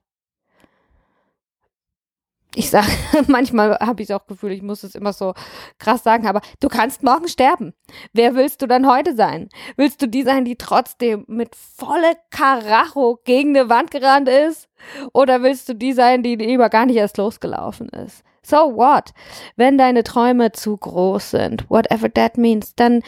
Ich 2.58 2.70
sage, 2.70 2.88
manchmal 3.28 3.78
habe 3.80 4.02
ich 4.02 4.14
auch 4.14 4.26
Gefühl, 4.28 4.54
ich 4.54 4.62
muss 4.62 4.84
es 4.84 4.96
immer 4.96 5.12
so 5.12 5.34
krass 5.78 6.04
sagen, 6.04 6.26
aber 6.26 6.42
du 6.62 6.70
kannst 6.70 7.04
morgen 7.04 7.28
sterben. 7.28 7.74
Wer 8.14 8.36
willst 8.36 8.62
du 8.62 8.68
dann 8.68 8.88
heute 8.88 9.14
sein? 9.16 9.50
Willst 9.76 10.02
du 10.02 10.08
die 10.08 10.24
sein, 10.24 10.46
die 10.46 10.56
trotzdem 10.56 11.26
mit 11.28 11.56
volle 11.56 12.16
Karacho 12.32 13.20
gegen 13.26 13.56
eine 13.58 13.70
Wand 13.70 13.92
gerannt 13.92 14.30
ist? 14.30 14.70
Oder 15.14 15.44
willst 15.44 15.68
du 15.68 15.76
die 15.76 15.94
sein, 15.94 16.24
die 16.24 16.36
lieber 16.36 16.70
gar 16.70 16.86
nicht 16.86 16.96
erst 16.96 17.18
losgelaufen 17.18 17.90
ist? 17.90 18.24
So 18.46 18.76
what? 18.76 19.14
Wenn 19.56 19.78
deine 19.78 20.04
Träume 20.04 20.52
zu 20.52 20.78
groß 20.78 21.32
sind, 21.32 21.70
whatever 21.70 22.14
that 22.14 22.38
means, 22.38 22.76
dann 22.76 23.02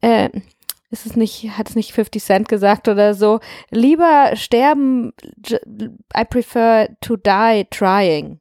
äh, 0.00 0.30
ist 0.90 1.04
es 1.04 1.16
nicht, 1.16 1.50
hat 1.58 1.68
es 1.68 1.76
nicht 1.76 1.92
50 1.92 2.22
Cent 2.22 2.48
gesagt 2.48 2.88
oder 2.88 3.14
so. 3.14 3.40
Lieber 3.70 4.30
sterben, 4.34 5.12
I 6.16 6.24
prefer 6.24 6.88
to 7.00 7.16
die 7.16 7.66
trying. 7.70 8.40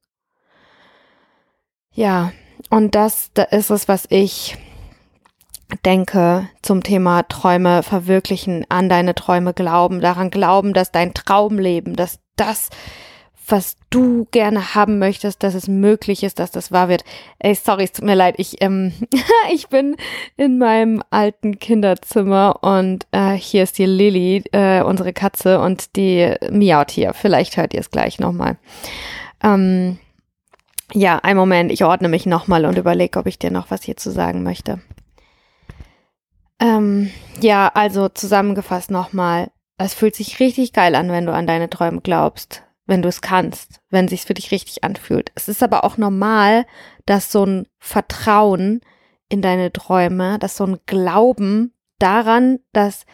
Ja, 1.92 2.32
und 2.70 2.96
das, 2.96 3.32
das 3.34 3.52
ist 3.52 3.70
es, 3.70 3.88
was 3.88 4.06
ich 4.10 4.58
denke 5.84 6.48
zum 6.62 6.84
Thema 6.84 7.24
Träume 7.24 7.84
verwirklichen, 7.84 8.66
an 8.70 8.88
deine 8.88 9.16
Träume 9.16 9.54
glauben, 9.54 10.00
daran 10.00 10.30
glauben, 10.30 10.74
dass 10.74 10.92
dein 10.92 11.14
Traumleben, 11.14 11.96
dass 11.96 12.20
das 12.36 12.70
was 13.48 13.78
du 13.90 14.28
gerne 14.32 14.76
haben 14.76 15.00
möchtest, 15.00 15.42
dass 15.42 15.54
es 15.54 15.68
möglich 15.68 16.24
ist, 16.24 16.40
dass 16.40 16.52
das 16.52 16.72
wahr 16.72 16.90
wird. 16.90 17.04
Ey, 17.40 17.56
sorry, 17.56 17.86
es 17.86 17.94
tut 17.94 18.06
mir 18.06 18.16
leid, 18.16 18.36
ich, 18.38 18.62
ähm, 18.62 18.94
ich 19.54 19.70
bin 19.70 19.96
in 20.36 20.58
meinem 20.58 21.02
alten 21.10 21.60
Kinderzimmer 21.60 22.64
und 22.64 23.08
äh, 23.12 23.34
hier 23.34 23.64
ist 23.64 23.78
die 23.78 23.86
Lilly, 23.86 24.44
äh, 24.52 24.82
unsere 24.82 25.14
Katze, 25.14 25.60
und 25.60 25.96
die 25.96 26.34
miaut 26.52 26.92
hier. 26.92 27.14
Vielleicht 27.14 27.58
hört 27.58 27.74
ihr 27.74 27.80
es 27.80 27.92
gleich 27.92 28.20
nochmal. 28.20 28.58
Ähm, 29.42 29.98
ja, 30.94 31.20
ein 31.20 31.38
Moment, 31.38 31.72
ich 31.72 31.84
ordne 31.84 32.10
mich 32.10 32.26
nochmal 32.26 32.66
und 32.66 32.78
überlege, 32.78 33.20
ob 33.20 33.28
ich 33.28 33.40
dir 33.40 33.52
noch 33.52 33.72
was 33.72 33.84
hier 33.84 33.98
zu 33.98 34.12
sagen 34.12 34.44
möchte. 34.44 34.82
Ähm, 36.60 37.12
ja, 37.40 37.72
also 37.74 38.10
zusammengefasst 38.10 38.92
nochmal. 38.92 39.52
Es 39.78 39.94
fühlt 39.94 40.16
sich 40.16 40.40
richtig 40.40 40.74
geil 40.74 40.96
an, 40.96 41.12
wenn 41.12 41.26
du 41.26 41.34
an 41.34 41.46
deine 41.46 41.70
Träume 41.70 42.02
glaubst 42.02 42.64
wenn 42.88 43.02
du 43.02 43.10
es 43.10 43.22
kannst, 43.22 43.82
wenn 43.90 44.08
sich's 44.08 44.26
für 44.26 44.34
dich 44.34 44.52
richtig 44.52 44.84
anfühlt. 44.84 45.32
Es 45.36 45.48
ist 45.48 45.62
aber 45.62 45.84
auch 45.84 45.98
normal, 45.98 46.66
dass 47.06 47.32
so 47.32 47.46
ein 47.46 47.68
Vertrauen 47.78 48.82
in 49.30 49.42
deine 49.42 49.72
Träume, 49.72 50.40
dass 50.40 50.58
so 50.58 50.66
ein 50.66 50.80
Glauben 50.86 51.74
daran, 52.00 52.60
dass 52.72 53.06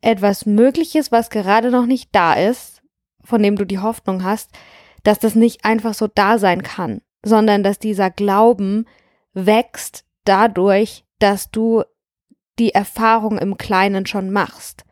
etwas 0.00 0.46
möglich 0.46 0.96
ist, 0.96 1.12
was 1.12 1.30
gerade 1.30 1.70
noch 1.70 1.86
nicht 1.86 2.10
da 2.12 2.34
ist, 2.34 2.82
von 3.22 3.42
dem 3.42 3.56
du 3.56 3.64
die 3.64 3.78
Hoffnung 3.78 4.24
hast, 4.24 4.50
dass 5.04 5.18
das 5.18 5.34
nicht 5.34 5.64
einfach 5.64 5.94
so 5.94 6.08
da 6.08 6.38
sein 6.38 6.62
kann, 6.62 7.00
sondern 7.24 7.62
dass 7.62 7.78
dieser 7.78 8.10
Glauben 8.10 8.86
wächst 9.32 10.04
dadurch, 10.24 11.04
dass 11.18 11.50
du 11.50 11.84
die 12.58 12.74
Erfahrung 12.74 13.38
im 13.38 13.56
Kleinen 13.56 14.06
schon 14.06 14.30
machst. 14.30 14.84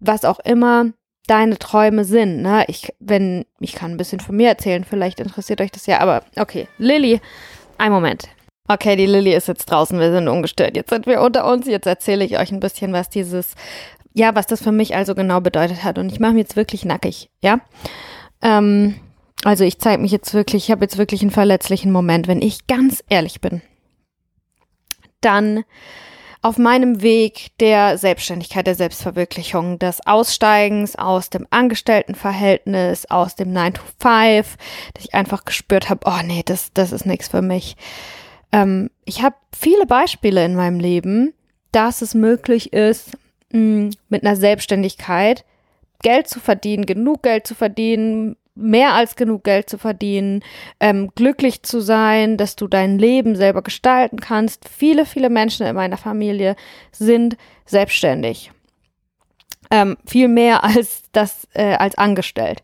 Was 0.00 0.24
auch 0.24 0.40
immer 0.40 0.92
deine 1.30 1.58
Träume 1.58 2.04
sind. 2.04 2.42
Ne? 2.42 2.64
Ich, 2.66 2.92
wenn, 2.98 3.46
ich 3.60 3.74
kann 3.74 3.92
ein 3.92 3.96
bisschen 3.96 4.18
von 4.18 4.36
mir 4.36 4.48
erzählen, 4.48 4.82
vielleicht 4.84 5.20
interessiert 5.20 5.60
euch 5.60 5.70
das 5.70 5.86
ja, 5.86 6.00
aber 6.00 6.24
okay. 6.36 6.66
Lilly, 6.78 7.20
ein 7.78 7.92
Moment. 7.92 8.28
Okay, 8.66 8.96
die 8.96 9.06
Lilly 9.06 9.32
ist 9.34 9.46
jetzt 9.48 9.66
draußen, 9.66 9.98
wir 9.98 10.10
sind 10.10 10.28
ungestört. 10.28 10.76
Jetzt 10.76 10.90
sind 10.90 11.06
wir 11.06 11.20
unter 11.20 11.50
uns. 11.50 11.66
Jetzt 11.66 11.86
erzähle 11.86 12.24
ich 12.24 12.38
euch 12.38 12.50
ein 12.50 12.60
bisschen, 12.60 12.92
was 12.92 13.10
dieses, 13.10 13.54
ja, 14.12 14.34
was 14.34 14.46
das 14.46 14.60
für 14.62 14.72
mich 14.72 14.96
also 14.96 15.14
genau 15.14 15.40
bedeutet 15.40 15.84
hat. 15.84 15.98
Und 15.98 16.10
ich 16.10 16.18
mache 16.18 16.32
mich 16.32 16.42
jetzt 16.42 16.56
wirklich 16.56 16.84
nackig, 16.84 17.30
ja. 17.42 17.60
Ähm, 18.42 18.96
also 19.44 19.64
ich 19.64 19.78
zeige 19.78 20.02
mich 20.02 20.12
jetzt 20.12 20.34
wirklich, 20.34 20.64
ich 20.64 20.70
habe 20.70 20.84
jetzt 20.84 20.98
wirklich 20.98 21.22
einen 21.22 21.30
verletzlichen 21.30 21.92
Moment, 21.92 22.26
wenn 22.26 22.42
ich 22.42 22.66
ganz 22.66 23.04
ehrlich 23.08 23.40
bin. 23.40 23.62
Dann 25.20 25.64
auf 26.42 26.56
meinem 26.56 27.02
Weg 27.02 27.48
der 27.60 27.98
Selbstständigkeit, 27.98 28.66
der 28.66 28.74
Selbstverwirklichung, 28.74 29.78
des 29.78 30.06
Aussteigens 30.06 30.96
aus 30.96 31.28
dem 31.28 31.46
Angestelltenverhältnis, 31.50 33.06
aus 33.06 33.36
dem 33.36 33.52
9 33.52 33.74
to 33.74 33.82
5, 33.98 34.56
dass 34.94 35.04
ich 35.04 35.14
einfach 35.14 35.44
gespürt 35.44 35.90
habe, 35.90 36.00
oh 36.06 36.20
nee, 36.24 36.42
das, 36.44 36.72
das 36.72 36.92
ist 36.92 37.04
nichts 37.04 37.28
für 37.28 37.42
mich. 37.42 37.76
Ähm, 38.52 38.90
ich 39.04 39.22
habe 39.22 39.36
viele 39.54 39.84
Beispiele 39.86 40.44
in 40.44 40.54
meinem 40.54 40.80
Leben, 40.80 41.34
dass 41.72 42.00
es 42.00 42.14
möglich 42.14 42.72
ist, 42.72 43.10
mh, 43.52 43.90
mit 44.08 44.24
einer 44.24 44.36
Selbstständigkeit 44.36 45.44
Geld 46.02 46.28
zu 46.28 46.40
verdienen, 46.40 46.86
genug 46.86 47.22
Geld 47.22 47.46
zu 47.46 47.54
verdienen, 47.54 48.36
mehr 48.54 48.94
als 48.94 49.16
genug 49.16 49.44
Geld 49.44 49.70
zu 49.70 49.78
verdienen, 49.78 50.42
ähm, 50.80 51.10
glücklich 51.14 51.62
zu 51.62 51.80
sein, 51.80 52.36
dass 52.36 52.56
du 52.56 52.68
dein 52.68 52.98
Leben 52.98 53.36
selber 53.36 53.62
gestalten 53.62 54.20
kannst. 54.20 54.68
Viele, 54.68 55.06
viele 55.06 55.30
Menschen 55.30 55.66
in 55.66 55.76
meiner 55.76 55.96
Familie 55.96 56.56
sind 56.92 57.36
selbstständig. 57.64 58.52
Ähm, 59.70 59.96
viel 60.06 60.28
mehr 60.28 60.64
als 60.64 61.04
das 61.12 61.48
äh, 61.54 61.74
als 61.74 61.96
angestellt. 61.96 62.62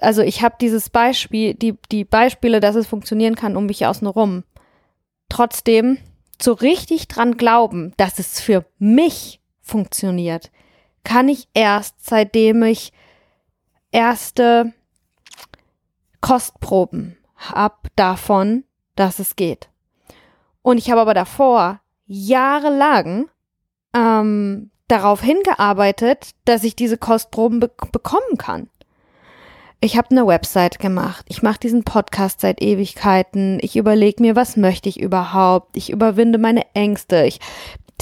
Also 0.00 0.22
ich 0.22 0.42
habe 0.42 0.56
dieses 0.60 0.90
Beispiel, 0.90 1.54
die, 1.54 1.74
die 1.92 2.04
Beispiele, 2.04 2.58
dass 2.58 2.74
es 2.74 2.88
funktionieren 2.88 3.36
kann, 3.36 3.56
um 3.56 3.66
mich 3.66 3.86
außen 3.86 4.06
rum. 4.06 4.42
Trotzdem 5.28 5.98
so 6.40 6.52
richtig 6.52 7.06
dran 7.06 7.36
glauben, 7.36 7.92
dass 7.96 8.18
es 8.18 8.40
für 8.40 8.64
mich 8.78 9.40
funktioniert, 9.60 10.50
kann 11.04 11.28
ich 11.28 11.48
erst, 11.54 12.04
seitdem 12.04 12.62
ich 12.64 12.92
erste 13.92 14.72
Kostproben 16.20 17.16
ab 17.52 17.88
davon, 17.96 18.64
dass 18.96 19.18
es 19.18 19.36
geht. 19.36 19.68
Und 20.62 20.78
ich 20.78 20.90
habe 20.90 21.00
aber 21.00 21.14
davor 21.14 21.80
jahrelang 22.06 23.28
ähm, 23.94 24.70
darauf 24.88 25.20
hingearbeitet, 25.22 26.30
dass 26.44 26.64
ich 26.64 26.76
diese 26.76 26.98
Kostproben 26.98 27.60
be 27.60 27.70
bekommen 27.90 28.38
kann. 28.38 28.68
Ich 29.84 29.96
habe 29.96 30.12
eine 30.12 30.28
Website 30.28 30.78
gemacht. 30.78 31.26
Ich 31.28 31.42
mache 31.42 31.58
diesen 31.58 31.82
Podcast 31.82 32.40
seit 32.40 32.62
Ewigkeiten. 32.62 33.58
Ich 33.62 33.76
überlege 33.76 34.22
mir, 34.22 34.36
was 34.36 34.56
möchte 34.56 34.88
ich 34.88 35.00
überhaupt. 35.00 35.76
Ich 35.76 35.90
überwinde 35.90 36.38
meine 36.38 36.62
Ängste. 36.74 37.24
Ich 37.24 37.40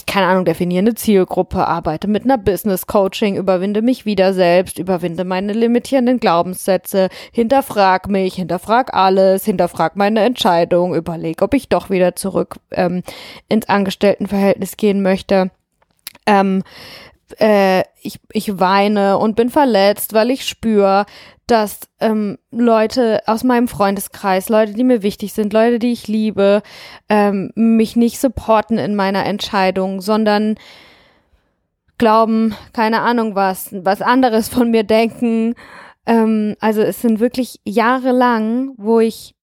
keine 0.06 0.26
Ahnung, 0.26 0.44
definiere 0.44 0.80
eine 0.80 0.94
Zielgruppe, 0.94 1.66
arbeite 1.66 2.08
mit 2.08 2.24
einer 2.24 2.38
Business 2.38 2.86
Coaching, 2.86 3.36
überwinde 3.36 3.82
mich 3.82 4.04
wieder 4.04 4.32
selbst, 4.34 4.78
überwinde 4.78 5.24
meine 5.24 5.52
limitierenden 5.52 6.18
Glaubenssätze, 6.18 7.08
hinterfrag 7.32 8.08
mich, 8.08 8.34
hinterfrag 8.34 8.94
alles, 8.94 9.44
hinterfrag 9.44 9.96
meine 9.96 10.20
Entscheidung, 10.20 10.94
überleg, 10.94 11.42
ob 11.42 11.54
ich 11.54 11.68
doch 11.68 11.90
wieder 11.90 12.14
zurück 12.16 12.56
ähm, 12.70 13.02
ins 13.48 13.68
Angestelltenverhältnis 13.68 14.76
gehen 14.76 15.02
möchte. 15.02 15.50
Ähm, 16.26 16.62
äh, 17.38 17.82
ich, 18.02 18.20
ich 18.32 18.58
weine 18.58 19.18
und 19.18 19.36
bin 19.36 19.50
verletzt, 19.50 20.14
weil 20.14 20.30
ich 20.30 20.46
spüre, 20.46 21.06
dass 21.46 21.80
ähm, 21.98 22.38
Leute 22.50 23.22
aus 23.26 23.44
meinem 23.44 23.68
Freundeskreis, 23.68 24.48
Leute, 24.48 24.72
die 24.72 24.84
mir 24.84 25.02
wichtig 25.02 25.32
sind, 25.32 25.52
Leute, 25.52 25.78
die 25.78 25.92
ich 25.92 26.06
liebe, 26.08 26.62
ähm, 27.08 27.50
mich 27.54 27.96
nicht 27.96 28.20
supporten 28.20 28.78
in 28.78 28.94
meiner 28.94 29.26
Entscheidung, 29.26 30.00
sondern 30.00 30.56
glauben, 31.98 32.54
keine 32.72 33.00
Ahnung 33.02 33.34
was, 33.34 33.70
was 33.72 34.00
anderes 34.00 34.48
von 34.48 34.70
mir 34.70 34.84
denken. 34.84 35.54
Ähm, 36.06 36.56
also 36.60 36.82
es 36.82 37.02
sind 37.02 37.20
wirklich 37.20 37.60
Jahre 37.64 38.12
lang, 38.12 38.72
wo 38.76 39.00
ich 39.00 39.34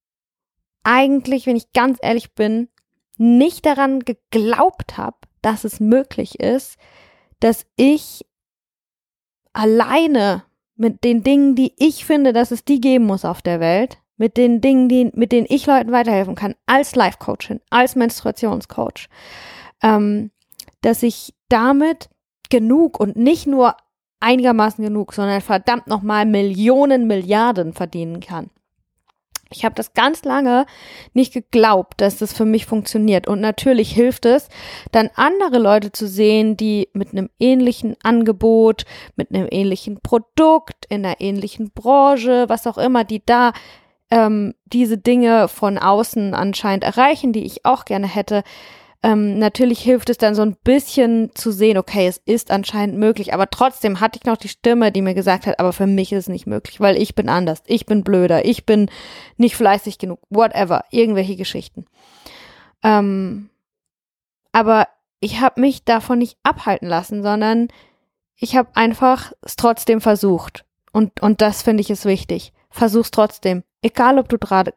eigentlich, 0.83 1.45
wenn 1.45 1.57
ich 1.57 1.73
ganz 1.73 1.99
ehrlich 2.01 2.33
bin, 2.33 2.69
nicht 3.17 3.65
daran 3.65 3.99
geglaubt 3.99 4.97
habe, 4.97 5.17
dass 5.41 5.65
es 5.65 5.79
möglich 5.79 6.39
ist, 6.39 6.77
dass 7.39 7.65
ich 7.75 8.25
alleine 9.53 10.43
mit 10.75 11.03
den 11.03 11.23
Dingen, 11.23 11.55
die 11.55 11.73
ich 11.77 12.05
finde, 12.05 12.33
dass 12.33 12.51
es 12.51 12.63
die 12.63 12.79
geben 12.79 13.05
muss 13.05 13.25
auf 13.25 13.41
der 13.41 13.59
Welt, 13.59 13.97
mit 14.17 14.37
den 14.37 14.61
Dingen, 14.61 14.89
die, 14.89 15.11
mit 15.13 15.31
denen 15.31 15.47
ich 15.49 15.65
Leuten 15.65 15.91
weiterhelfen 15.91 16.35
kann, 16.35 16.55
als 16.65 16.95
Life-Coachin, 16.95 17.61
als 17.69 17.95
Menstruationscoach, 17.95 19.09
ähm, 19.83 20.31
dass 20.81 21.03
ich 21.03 21.35
damit 21.49 22.09
genug 22.49 22.99
und 22.99 23.15
nicht 23.15 23.47
nur 23.47 23.75
einigermaßen 24.19 24.83
genug, 24.83 25.13
sondern 25.13 25.41
verdammt 25.41 25.87
nochmal 25.87 26.25
Millionen, 26.25 27.07
Milliarden 27.07 27.73
verdienen 27.73 28.19
kann. 28.19 28.49
Ich 29.51 29.65
habe 29.65 29.75
das 29.75 29.93
ganz 29.93 30.23
lange 30.23 30.65
nicht 31.13 31.33
geglaubt, 31.33 32.01
dass 32.01 32.17
das 32.17 32.33
für 32.33 32.45
mich 32.45 32.65
funktioniert. 32.65 33.27
Und 33.27 33.41
natürlich 33.41 33.91
hilft 33.91 34.25
es, 34.25 34.49
dann 34.91 35.09
andere 35.15 35.59
Leute 35.59 35.91
zu 35.91 36.07
sehen, 36.07 36.57
die 36.57 36.89
mit 36.93 37.11
einem 37.11 37.29
ähnlichen 37.39 37.95
Angebot, 38.03 38.85
mit 39.15 39.31
einem 39.31 39.47
ähnlichen 39.49 39.99
Produkt, 40.01 40.85
in 40.89 41.05
einer 41.05 41.21
ähnlichen 41.21 41.71
Branche, 41.71 42.49
was 42.49 42.67
auch 42.67 42.77
immer, 42.77 43.03
die 43.03 43.25
da 43.25 43.53
ähm, 44.09 44.53
diese 44.65 44.97
Dinge 44.97 45.47
von 45.47 45.77
außen 45.77 46.33
anscheinend 46.33 46.83
erreichen, 46.83 47.33
die 47.33 47.45
ich 47.45 47.65
auch 47.65 47.85
gerne 47.85 48.07
hätte, 48.07 48.43
ähm, 49.03 49.37
natürlich 49.37 49.79
hilft 49.79 50.09
es 50.09 50.17
dann 50.17 50.33
so 50.33 50.41
ein 50.41 50.55
bisschen 50.63 51.31
zu 51.35 51.51
sehen, 51.51 51.77
okay, 51.77 52.07
es 52.07 52.17
ist 52.25 52.49
anscheinend 52.49 52.97
möglich, 52.97 53.33
aber 53.33 53.49
trotzdem 53.49 53.99
hatte 53.99 54.17
ich 54.19 54.25
noch 54.25 54.37
die 54.37 54.49
Stimme, 54.49 54.91
die 54.91 55.01
mir 55.01 55.13
gesagt 55.13 55.45
hat, 55.45 55.59
aber 55.59 55.71
für 55.71 55.85
mich 55.87 56.11
ist 56.11 56.23
es 56.23 56.29
nicht 56.29 56.47
möglich, 56.47 56.79
weil 56.79 56.97
ich 56.97 57.13
bin 57.13 57.29
anders, 57.29 57.61
ich 57.67 57.85
bin 57.85 58.03
blöder, 58.03 58.45
ich 58.45 58.65
bin 58.65 58.89
nicht 59.37 59.55
fleißig 59.55 59.99
genug, 59.99 60.19
whatever, 60.29 60.83
irgendwelche 60.89 61.35
Geschichten. 61.35 61.85
Ähm, 62.83 63.49
aber 64.51 64.87
ich 65.19 65.41
habe 65.41 65.61
mich 65.61 65.83
davon 65.83 66.19
nicht 66.19 66.37
abhalten 66.43 66.87
lassen, 66.87 67.21
sondern 67.21 67.67
ich 68.35 68.55
habe 68.55 68.69
einfach 68.73 69.31
es 69.41 69.55
trotzdem 69.55 70.01
versucht. 70.01 70.65
Und, 70.91 71.21
und 71.21 71.41
das 71.41 71.61
finde 71.61 71.81
ich 71.81 71.89
ist 71.89 72.05
wichtig. 72.05 72.53
Versuch's 72.69 73.11
trotzdem. 73.11 73.63
Egal, 73.81 74.17
ob 74.19 74.29
du 74.29 74.37
gerade 74.37 74.73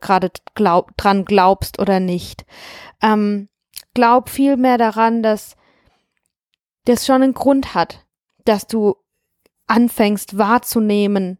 glaub, 0.55 0.97
dran 0.97 1.25
glaubst 1.25 1.79
oder 1.79 2.01
nicht. 2.01 2.45
Ähm, 3.03 3.49
glaub 3.95 4.29
viel 4.29 4.57
mehr 4.57 4.79
daran, 4.79 5.23
dass 5.23 5.57
das 6.85 7.07
schon 7.07 7.23
einen 7.23 7.35
Grund 7.35 7.75
hat, 7.75 8.07
dass 8.45 8.67
du 8.67 8.97
anfängst 9.67 10.39
wahrzunehmen, 10.39 11.39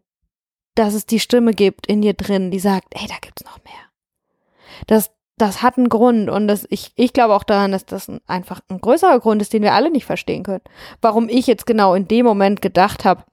dass 0.75 0.93
es 0.93 1.05
die 1.05 1.19
Stimme 1.19 1.53
gibt 1.53 1.87
in 1.87 2.01
dir 2.01 2.13
drin, 2.13 2.51
die 2.51 2.59
sagt, 2.59 2.87
ey, 2.91 3.07
da 3.07 3.15
gibt's 3.19 3.43
noch 3.43 3.63
mehr. 3.63 3.73
Das, 4.87 5.11
das 5.37 5.61
hat 5.61 5.77
einen 5.77 5.89
Grund 5.89 6.29
und 6.29 6.47
das, 6.47 6.65
ich, 6.69 6.91
ich 6.95 7.13
glaube 7.13 7.35
auch 7.35 7.43
daran, 7.43 7.71
dass 7.71 7.85
das 7.85 8.09
einfach 8.27 8.61
ein 8.69 8.79
größerer 8.79 9.19
Grund 9.19 9.41
ist, 9.41 9.53
den 9.53 9.63
wir 9.63 9.73
alle 9.73 9.91
nicht 9.91 10.05
verstehen 10.05 10.43
können. 10.43 10.63
Warum 11.01 11.27
ich 11.27 11.47
jetzt 11.47 11.65
genau 11.65 11.93
in 11.93 12.07
dem 12.07 12.25
Moment 12.25 12.61
gedacht 12.61 13.03
habe, 13.03 13.25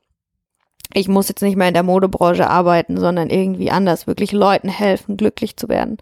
ich 0.94 1.06
muss 1.06 1.28
jetzt 1.28 1.42
nicht 1.42 1.56
mehr 1.56 1.68
in 1.68 1.74
der 1.74 1.82
Modebranche 1.82 2.48
arbeiten, 2.48 2.96
sondern 2.96 3.30
irgendwie 3.30 3.70
anders, 3.70 4.06
wirklich 4.06 4.32
Leuten 4.32 4.68
helfen, 4.68 5.16
glücklich 5.16 5.56
zu 5.56 5.68
werden. 5.68 5.98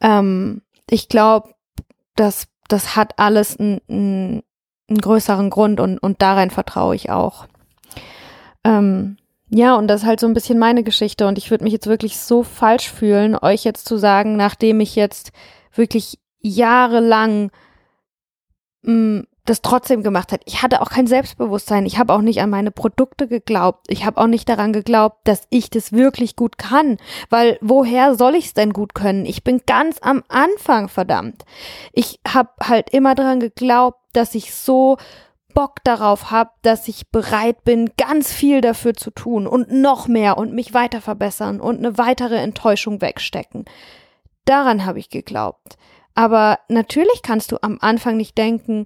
Ähm, 0.00 0.62
ich 0.90 1.08
glaube, 1.08 1.53
das, 2.16 2.46
das 2.68 2.96
hat 2.96 3.18
alles 3.18 3.58
einen, 3.58 3.80
einen, 3.88 4.42
größeren 4.88 5.50
Grund 5.50 5.80
und, 5.80 5.98
und 5.98 6.22
darin 6.22 6.50
vertraue 6.50 6.94
ich 6.94 7.10
auch. 7.10 7.46
Ähm, 8.64 9.16
ja, 9.50 9.74
und 9.76 9.88
das 9.88 10.02
ist 10.02 10.06
halt 10.06 10.20
so 10.20 10.26
ein 10.26 10.34
bisschen 10.34 10.58
meine 10.58 10.82
Geschichte 10.82 11.26
und 11.26 11.38
ich 11.38 11.50
würde 11.50 11.64
mich 11.64 11.72
jetzt 11.72 11.86
wirklich 11.86 12.18
so 12.18 12.42
falsch 12.42 12.90
fühlen, 12.90 13.36
euch 13.36 13.64
jetzt 13.64 13.86
zu 13.86 13.96
sagen, 13.96 14.36
nachdem 14.36 14.80
ich 14.80 14.96
jetzt 14.96 15.32
wirklich 15.74 16.18
jahrelang 16.40 17.50
mh, 18.82 18.92
mm, 19.20 19.26
das 19.44 19.60
trotzdem 19.60 20.02
gemacht 20.02 20.32
hat. 20.32 20.40
Ich 20.46 20.62
hatte 20.62 20.80
auch 20.80 20.88
kein 20.88 21.06
Selbstbewusstsein. 21.06 21.84
Ich 21.84 21.98
habe 21.98 22.12
auch 22.14 22.22
nicht 22.22 22.40
an 22.40 22.48
meine 22.48 22.70
Produkte 22.70 23.28
geglaubt. 23.28 23.86
Ich 23.88 24.06
habe 24.06 24.20
auch 24.20 24.26
nicht 24.26 24.48
daran 24.48 24.72
geglaubt, 24.72 25.18
dass 25.24 25.46
ich 25.50 25.68
das 25.68 25.92
wirklich 25.92 26.34
gut 26.34 26.56
kann. 26.56 26.96
Weil 27.28 27.58
woher 27.60 28.14
soll 28.14 28.34
ich 28.36 28.46
es 28.46 28.54
denn 28.54 28.72
gut 28.72 28.94
können? 28.94 29.26
Ich 29.26 29.44
bin 29.44 29.60
ganz 29.66 29.98
am 30.00 30.24
Anfang, 30.28 30.88
verdammt. 30.88 31.44
Ich 31.92 32.20
habe 32.26 32.50
halt 32.62 32.90
immer 32.90 33.14
daran 33.14 33.38
geglaubt, 33.38 33.98
dass 34.14 34.34
ich 34.34 34.54
so 34.54 34.96
Bock 35.52 35.76
darauf 35.84 36.30
habe, 36.30 36.50
dass 36.62 36.88
ich 36.88 37.10
bereit 37.10 37.64
bin, 37.64 37.90
ganz 37.96 38.32
viel 38.32 38.60
dafür 38.60 38.94
zu 38.94 39.10
tun 39.10 39.46
und 39.46 39.70
noch 39.70 40.08
mehr 40.08 40.38
und 40.38 40.52
mich 40.52 40.74
weiter 40.74 41.00
verbessern 41.00 41.60
und 41.60 41.78
eine 41.78 41.96
weitere 41.98 42.36
Enttäuschung 42.36 43.00
wegstecken. 43.00 43.66
Daran 44.46 44.84
habe 44.84 44.98
ich 44.98 45.10
geglaubt. 45.10 45.76
Aber 46.14 46.60
natürlich 46.68 47.22
kannst 47.22 47.52
du 47.52 47.58
am 47.62 47.78
Anfang 47.80 48.16
nicht 48.16 48.38
denken, 48.38 48.84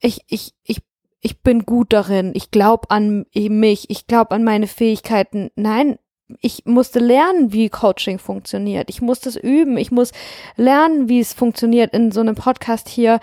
ich, 0.00 0.20
ich, 0.28 0.54
ich, 0.64 0.82
ich 1.20 1.42
bin 1.42 1.64
gut 1.64 1.92
darin, 1.92 2.32
ich 2.34 2.50
glaube 2.50 2.90
an 2.90 3.26
mich, 3.34 3.90
ich 3.90 4.06
glaube 4.06 4.34
an 4.34 4.44
meine 4.44 4.66
Fähigkeiten. 4.66 5.50
Nein, 5.56 5.98
ich 6.40 6.64
musste 6.66 6.98
lernen, 6.98 7.52
wie 7.52 7.68
Coaching 7.68 8.18
funktioniert. 8.18 8.90
Ich 8.90 9.00
musste 9.00 9.28
es 9.28 9.36
üben. 9.36 9.76
Ich 9.76 9.90
muss 9.90 10.12
lernen, 10.56 11.08
wie 11.08 11.20
es 11.20 11.32
funktioniert, 11.32 11.94
in 11.94 12.10
so 12.10 12.20
einem 12.20 12.34
Podcast 12.34 12.88
hier 12.88 13.20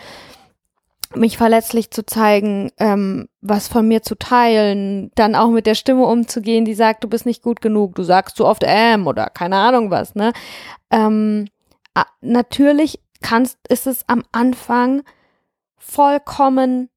mich 1.16 1.38
verletzlich 1.38 1.92
zu 1.92 2.06
zeigen, 2.06 2.72
ähm, 2.80 3.28
was 3.42 3.68
von 3.68 3.88
mir 3.88 4.02
zu 4.02 4.16
teilen, 4.16 5.12
dann 5.16 5.36
auch 5.36 5.50
mit 5.50 5.68
der 5.68 5.76
Stimme 5.76 6.06
umzugehen, 6.06 6.66
die 6.66 6.74
sagt, 6.74 7.04
du 7.04 7.08
bist 7.08 7.26
nicht 7.26 7.44
gut 7.44 7.62
genug, 7.62 7.94
du 7.96 8.04
sagst 8.04 8.36
zu 8.36 8.46
oft 8.46 8.64
ähm 8.66 9.06
oder 9.06 9.28
keine 9.28 9.58
Ahnung 9.58 9.92
was, 9.92 10.16
ne? 10.16 10.34
Ähm, 10.90 11.48
natürlich 12.22 13.00
kannst, 13.22 13.60
ist 13.70 13.86
es 13.86 14.08
am 14.08 14.24
Anfang 14.32 15.04
vollkommen 15.84 16.90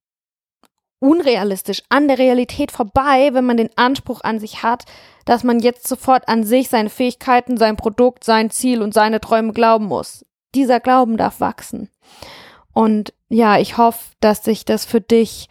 unrealistisch, 0.98 1.82
an 1.88 2.08
der 2.08 2.18
Realität 2.18 2.72
vorbei, 2.72 3.30
wenn 3.32 3.44
man 3.44 3.56
den 3.56 3.70
Anspruch 3.76 4.22
an 4.22 4.38
sich 4.38 4.62
hat, 4.62 4.84
dass 5.24 5.44
man 5.44 5.60
jetzt 5.60 5.86
sofort 5.86 6.28
an 6.28 6.44
sich, 6.44 6.68
seine 6.68 6.88
Fähigkeiten, 6.88 7.56
sein 7.56 7.76
Produkt, 7.76 8.24
sein 8.24 8.50
Ziel 8.50 8.82
und 8.82 8.94
seine 8.94 9.20
Träume 9.20 9.52
glauben 9.52 9.86
muss. 9.86 10.24
Dieser 10.54 10.80
Glauben 10.80 11.16
darf 11.16 11.40
wachsen. 11.40 11.90
Und 12.72 13.12
ja, 13.28 13.58
ich 13.58 13.76
hoffe, 13.76 13.98
dass 14.20 14.44
sich 14.44 14.64
das 14.64 14.84
für 14.84 15.00
dich, 15.00 15.48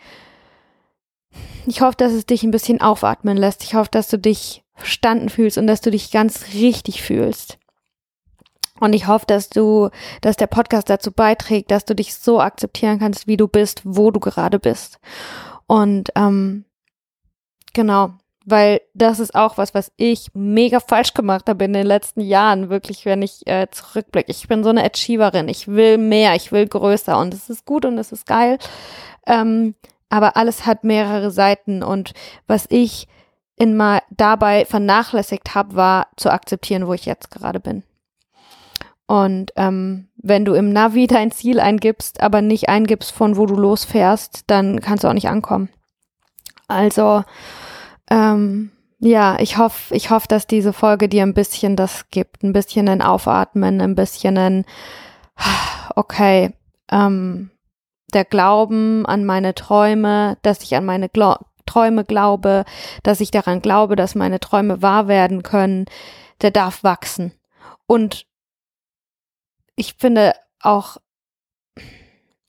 ich 1.68 1.82
hoffe, 1.82 1.98
dass 1.98 2.14
es 2.14 2.26
dich 2.26 2.44
ein 2.44 2.52
bisschen 2.52 2.82
aufatmen 2.82 3.38
lässt. 3.38 3.64
Ich 3.64 3.76
hoffe, 3.76 3.90
dass 3.92 4.08
du 4.08 4.18
dich 4.18 4.64
verstanden 4.74 5.30
fühlst 5.30 5.58
und 5.58 5.68
dass 5.68 5.82
du 5.82 5.92
dich 5.92 6.12
ganz 6.12 6.54
richtig 6.54 7.04
fühlst. 7.04 7.58
Und 8.80 8.94
ich 8.94 9.08
hoffe, 9.08 9.26
dass 9.28 9.50
du, 9.50 9.90
dass 10.22 10.36
der 10.36 10.48
Podcast 10.48 10.90
dazu 10.90 11.12
beiträgt, 11.12 11.72
dass 11.72 11.86
du 11.86 11.96
dich 11.96 12.16
so 12.16 12.42
akzeptieren 12.42 13.00
kannst, 13.00 13.28
wie 13.28 13.38
du 13.38 13.48
bist, 13.48 13.82
wo 13.86 14.12
du 14.12 14.20
gerade 14.20 14.60
bist. 14.60 15.00
Und 15.66 16.12
ähm, 16.16 16.66
genau, 17.74 18.14
weil 18.46 18.82
das 18.94 19.20
ist 19.20 19.34
auch 19.34 19.58
was, 19.58 19.74
was 19.74 19.92
ich 19.98 20.28
mega 20.34 20.80
falsch 20.80 21.14
gemacht 21.14 21.50
habe 21.50 21.66
in 21.66 21.74
den 21.74 21.88
letzten 21.88 22.22
Jahren, 22.22 22.70
wirklich, 22.70 23.06
wenn 23.06 23.22
ich 23.22 23.48
äh, 23.48 23.68
zurückblicke. 23.72 24.32
Ich 24.32 24.48
bin 24.48 24.64
so 24.64 24.70
eine 24.70 24.84
Achieverin, 24.84 25.48
ich 25.48 25.68
will 25.68 25.98
mehr, 25.98 26.36
ich 26.36 26.52
will 26.52 26.68
größer 26.68 27.18
und 27.18 27.34
es 27.34 27.50
ist 27.50 27.66
gut 27.66 27.86
und 27.86 27.98
es 27.98 28.12
ist 28.12 28.28
geil. 28.28 28.60
Ähm, 29.26 29.74
aber 30.10 30.38
alles 30.38 30.66
hat 30.68 30.84
mehrere 30.84 31.32
Seiten 31.32 31.82
und 31.82 32.14
was 32.46 32.68
ich 32.70 33.08
in 33.58 33.76
mal 33.76 34.02
dabei 34.12 34.66
vernachlässigt 34.66 35.56
habe, 35.56 35.76
war 35.76 36.08
zu 36.18 36.30
akzeptieren, 36.30 36.88
wo 36.88 36.94
ich 36.94 37.06
jetzt 37.06 37.32
gerade 37.32 37.60
bin. 37.60 37.84
Und 39.08 39.52
ähm, 39.56 40.08
wenn 40.18 40.46
du 40.46 40.54
im 40.54 40.72
Navi 40.72 41.08
dein 41.08 41.32
Ziel 41.32 41.60
eingibst, 41.60 42.22
aber 42.22 42.42
nicht 42.42 42.70
eingibst, 42.70 43.12
von 43.12 43.38
wo 43.38 43.46
du 43.46 43.56
losfährst, 43.56 44.46
dann 44.48 44.82
kannst 44.82 45.04
du 45.04 45.08
auch 45.08 45.14
nicht 45.14 45.30
ankommen. 45.30 45.70
Also 46.68 47.24
ähm, 48.10 48.72
ja, 49.00 49.38
ich 49.40 49.58
hoffe, 49.58 49.94
ich 49.94 50.10
hoffe, 50.10 50.28
dass 50.28 50.48
diese 50.48 50.74
Folge 50.74 51.08
dir 51.08 51.24
ein 51.24 51.36
bisschen 51.36 51.76
das 51.76 52.10
gibt, 52.10 52.44
ein 52.44 52.54
bisschen 52.54 52.90
ein 52.90 53.02
Aufatmen, 53.04 53.82
ein 53.82 53.94
bisschen 53.94 54.38
ein 54.38 54.66
okay, 55.96 56.54
ähm, 56.92 57.52
der 58.14 58.26
Glauben 58.26 59.06
an 59.06 59.26
meine 59.26 59.54
Träume, 59.54 60.38
dass 60.42 60.64
ich 60.64 60.76
an 60.76 60.86
meine 60.86 61.10
Gla 61.10 61.40
Träume 61.66 62.06
glaube, 62.06 62.64
dass 63.02 63.22
ich 63.22 63.32
daran 63.32 63.60
glaube, 63.60 63.96
dass 63.96 64.14
meine 64.14 64.40
Träume 64.40 64.84
wahr 64.84 65.08
werden 65.08 65.42
können, 65.42 65.86
der 66.42 66.52
darf 66.52 66.84
wachsen. 66.84 67.32
Und 67.88 68.28
ich 69.76 69.96
finde 69.98 70.34
auch, 70.62 70.98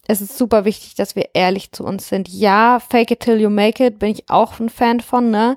es 0.09 0.21
ist 0.21 0.39
super 0.39 0.65
wichtig, 0.65 0.95
dass 0.95 1.17
wir 1.17 1.31
ehrlich 1.35 1.73
zu 1.73 1.85
uns 1.85 2.09
sind. 2.09 2.29
Ja, 2.29 2.79
fake 2.81 3.11
it 3.12 3.21
till 3.21 3.41
you 3.41 3.51
make 3.51 3.85
it, 3.85 3.99
bin 3.99 4.11
ich 4.11 4.31
auch 4.31 4.59
ein 4.61 4.69
Fan 4.69 5.01
von, 5.01 5.31
ne? 5.31 5.57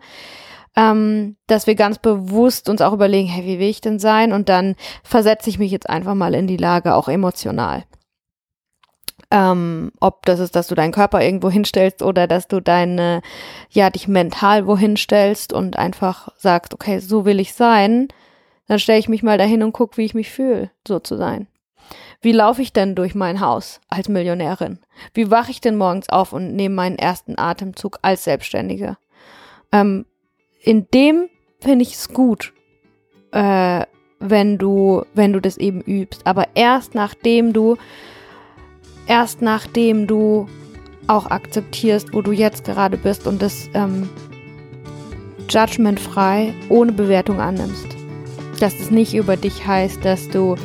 Ähm, 0.76 1.36
dass 1.48 1.68
wir 1.68 1.76
ganz 1.76 2.00
bewusst 2.00 2.70
uns 2.70 2.82
auch 2.82 2.94
überlegen, 2.94 3.28
hey, 3.28 3.46
wie 3.46 3.60
will 3.60 3.70
ich 3.70 3.82
denn 3.82 4.00
sein? 4.00 4.34
Und 4.34 4.50
dann 4.50 4.76
versetze 5.04 5.50
ich 5.50 5.60
mich 5.60 5.72
jetzt 5.72 5.90
einfach 5.90 6.16
mal 6.16 6.34
in 6.34 6.48
die 6.48 6.58
Lage, 6.58 6.96
auch 6.96 7.08
emotional. 7.08 7.84
Ähm, 9.32 9.92
ob 10.00 10.26
das 10.26 10.40
ist, 10.40 10.56
dass 10.56 10.68
du 10.68 10.76
deinen 10.76 10.92
Körper 10.92 11.22
irgendwo 11.24 11.52
hinstellst 11.52 12.02
oder 12.02 12.26
dass 12.26 12.48
du 12.48 12.62
deine, 12.62 13.22
ja, 13.70 13.90
dich 13.92 14.08
mental 14.08 14.66
wohin 14.66 14.98
stellst 14.98 15.54
und 15.54 15.78
einfach 15.78 16.30
sagst, 16.38 16.74
okay, 16.74 17.00
so 17.00 17.26
will 17.26 17.40
ich 17.40 17.54
sein, 17.54 18.08
dann 18.68 18.80
stelle 18.80 19.00
ich 19.00 19.10
mich 19.10 19.22
mal 19.22 19.38
dahin 19.38 19.62
und 19.62 19.74
gucke, 19.74 19.98
wie 19.98 20.06
ich 20.06 20.16
mich 20.16 20.32
fühle, 20.32 20.72
so 20.88 21.00
zu 21.00 21.18
sein. 21.18 21.48
Wie 22.22 22.34
laufe 22.34 22.62
ich 22.62 22.74
denn 22.74 22.96
durch 22.96 23.16
mein 23.16 23.40
Haus 23.40 23.80
als 23.88 24.10
Millionärin? 24.10 24.80
Wie 25.14 25.32
wache 25.32 25.52
ich 25.52 25.62
denn 25.62 25.78
morgens 25.78 26.10
auf 26.10 26.34
und 26.34 26.54
nehme 26.54 26.76
meinen 26.76 26.98
ersten 26.98 27.40
Atemzug 27.40 28.00
als 28.02 28.26
Selbstständige? 28.26 28.98
Ähm, 29.72 30.06
in 30.62 30.88
dem 30.94 31.30
finde 31.62 31.84
ich 31.84 31.94
es 31.94 32.10
gut, 32.10 32.54
äh, 33.32 33.86
wenn 34.20 34.58
du, 34.58 35.06
wenn 35.14 35.32
du 35.32 35.40
das 35.40 35.56
eben 35.56 35.80
übst. 35.82 36.28
Aber 36.28 36.48
erst 36.56 36.94
nachdem 36.94 37.54
du, 37.54 37.78
erst 39.08 39.42
nachdem 39.42 40.06
du 40.06 40.50
auch 41.08 41.28
akzeptierst, 41.28 42.14
wo 42.14 42.22
du 42.22 42.34
jetzt 42.34 42.66
gerade 42.66 42.98
bist 42.98 43.28
und 43.28 43.42
das 43.42 43.70
ähm, 43.74 44.10
judgmentfrei 45.50 46.54
ohne 46.68 46.92
Bewertung 46.92 47.40
annimmst. 47.40 47.88
Dass 48.60 48.78
es 48.78 48.92
nicht 48.92 49.16
über 49.16 49.38
dich 49.38 49.66
heißt, 49.66 50.04
dass 50.04 50.28
du 50.28 50.56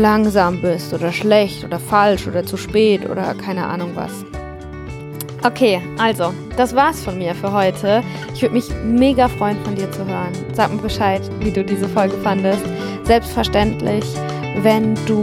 langsam 0.00 0.60
bist 0.60 0.92
oder 0.92 1.12
schlecht 1.12 1.64
oder 1.64 1.78
falsch 1.78 2.26
oder 2.26 2.44
zu 2.44 2.56
spät 2.56 3.08
oder 3.08 3.34
keine 3.34 3.66
Ahnung 3.66 3.92
was. 3.94 4.24
Okay, 5.42 5.80
also, 5.98 6.34
das 6.56 6.74
war's 6.74 7.02
von 7.02 7.16
mir 7.16 7.34
für 7.34 7.50
heute. 7.50 8.02
Ich 8.34 8.42
würde 8.42 8.54
mich 8.54 8.68
mega 8.84 9.26
freuen, 9.26 9.56
von 9.64 9.74
dir 9.74 9.90
zu 9.90 10.04
hören. 10.06 10.32
Sag 10.52 10.70
mir 10.70 10.82
Bescheid, 10.82 11.22
wie 11.40 11.50
du 11.50 11.64
diese 11.64 11.88
Folge 11.88 12.14
fandest. 12.18 12.62
Selbstverständlich, 13.04 14.04
wenn 14.62 14.94
du, 15.06 15.22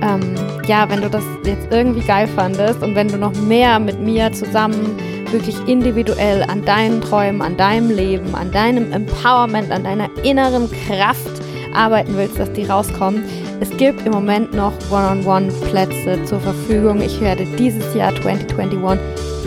ähm, 0.00 0.36
ja, 0.68 0.88
wenn 0.88 1.00
du 1.00 1.10
das 1.10 1.24
jetzt 1.44 1.66
irgendwie 1.72 2.06
geil 2.06 2.28
fandest 2.28 2.82
und 2.82 2.94
wenn 2.94 3.08
du 3.08 3.16
noch 3.16 3.34
mehr 3.34 3.80
mit 3.80 4.00
mir 4.00 4.32
zusammen 4.32 4.96
wirklich 5.32 5.56
individuell 5.66 6.44
an 6.44 6.64
deinen 6.64 7.00
Träumen, 7.00 7.42
an 7.42 7.56
deinem 7.56 7.90
Leben, 7.90 8.34
an 8.36 8.52
deinem 8.52 8.92
Empowerment, 8.92 9.72
an 9.72 9.82
deiner 9.82 10.08
inneren 10.22 10.70
Kraft 10.86 11.42
arbeiten 11.74 12.16
willst, 12.16 12.38
dass 12.38 12.52
die 12.52 12.64
rauskommen, 12.64 13.24
es 13.60 13.70
gibt 13.76 14.04
im 14.06 14.12
Moment 14.12 14.52
noch 14.54 14.72
One-on-One-Plätze 14.90 16.24
zur 16.24 16.40
Verfügung. 16.40 17.00
Ich 17.00 17.20
werde 17.20 17.44
dieses 17.58 17.94
Jahr 17.94 18.14
2021 18.22 19.00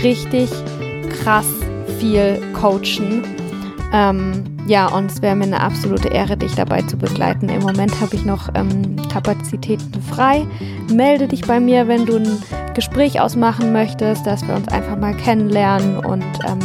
richtig 0.04 0.50
krass 1.10 1.48
viel 2.00 2.42
coachen. 2.54 3.24
Ähm, 3.94 4.44
ja, 4.68 4.88
und 4.88 5.12
es 5.12 5.22
wäre 5.22 5.36
mir 5.36 5.46
eine 5.46 5.62
absolute 5.62 6.08
Ehre, 6.08 6.38
dich 6.38 6.56
dabei 6.56 6.82
zu 6.82 6.98
begleiten. 6.98 7.50
Im 7.50 7.62
Moment 7.62 8.02
habe 8.02 8.16
ich 8.16 8.26
noch 8.26 8.50
ähm, 8.56 8.96
Kapazitäten 9.12 10.02
frei. 10.02 10.46
Melde 10.92 11.28
dich 11.28 11.46
bei 11.46 11.60
mir, 11.60 11.88
wenn 11.88 12.06
du 12.06 12.18
ein 12.18 12.44
Gespräch 12.74 13.22
ausmachen 13.22 13.72
möchtest, 13.72 14.26
dass 14.26 14.46
wir 14.48 14.56
uns 14.56 14.68
einfach 14.70 14.98
mal 14.98 15.16
kennenlernen 15.16 16.00
und 16.00 16.26
ähm, 16.48 16.60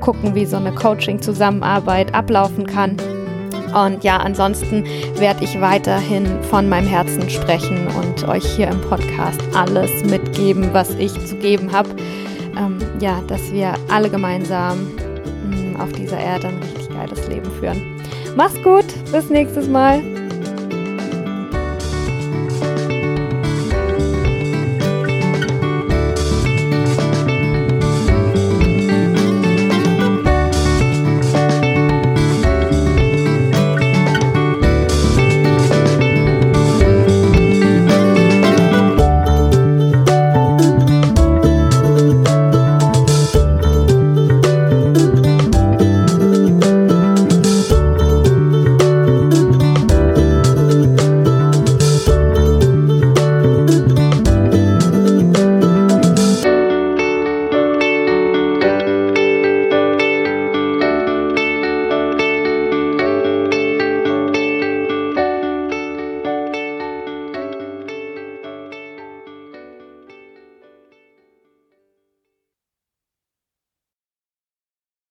gucken, 0.00 0.34
wie 0.34 0.46
so 0.46 0.56
eine 0.56 0.72
Coaching-Zusammenarbeit 0.72 2.14
ablaufen 2.14 2.66
kann. 2.66 2.96
Und 3.74 4.04
ja, 4.04 4.18
ansonsten 4.18 4.84
werde 5.16 5.44
ich 5.44 5.60
weiterhin 5.60 6.42
von 6.44 6.68
meinem 6.68 6.86
Herzen 6.86 7.28
sprechen 7.28 7.86
und 7.98 8.26
euch 8.28 8.44
hier 8.44 8.68
im 8.68 8.80
Podcast 8.82 9.40
alles 9.54 10.04
mitgeben, 10.04 10.70
was 10.72 10.90
ich 10.94 11.12
zu 11.26 11.36
geben 11.36 11.72
habe. 11.72 11.90
Ähm, 12.56 12.78
ja, 13.00 13.20
dass 13.28 13.52
wir 13.52 13.74
alle 13.88 14.10
gemeinsam 14.10 14.92
mh, 15.50 15.56
mm, 15.56 15.80
auf 15.80 15.92
dieser 15.92 16.18
Erde 16.18 16.48
ein 16.48 16.60
richtig 16.62 16.88
geiles 16.90 17.28
Leben 17.28 17.50
führen. 17.60 17.96
Mach's 18.36 18.60
gut, 18.62 18.86
bis 19.12 19.30
nächstes 19.30 19.68
Mal. 19.68 20.17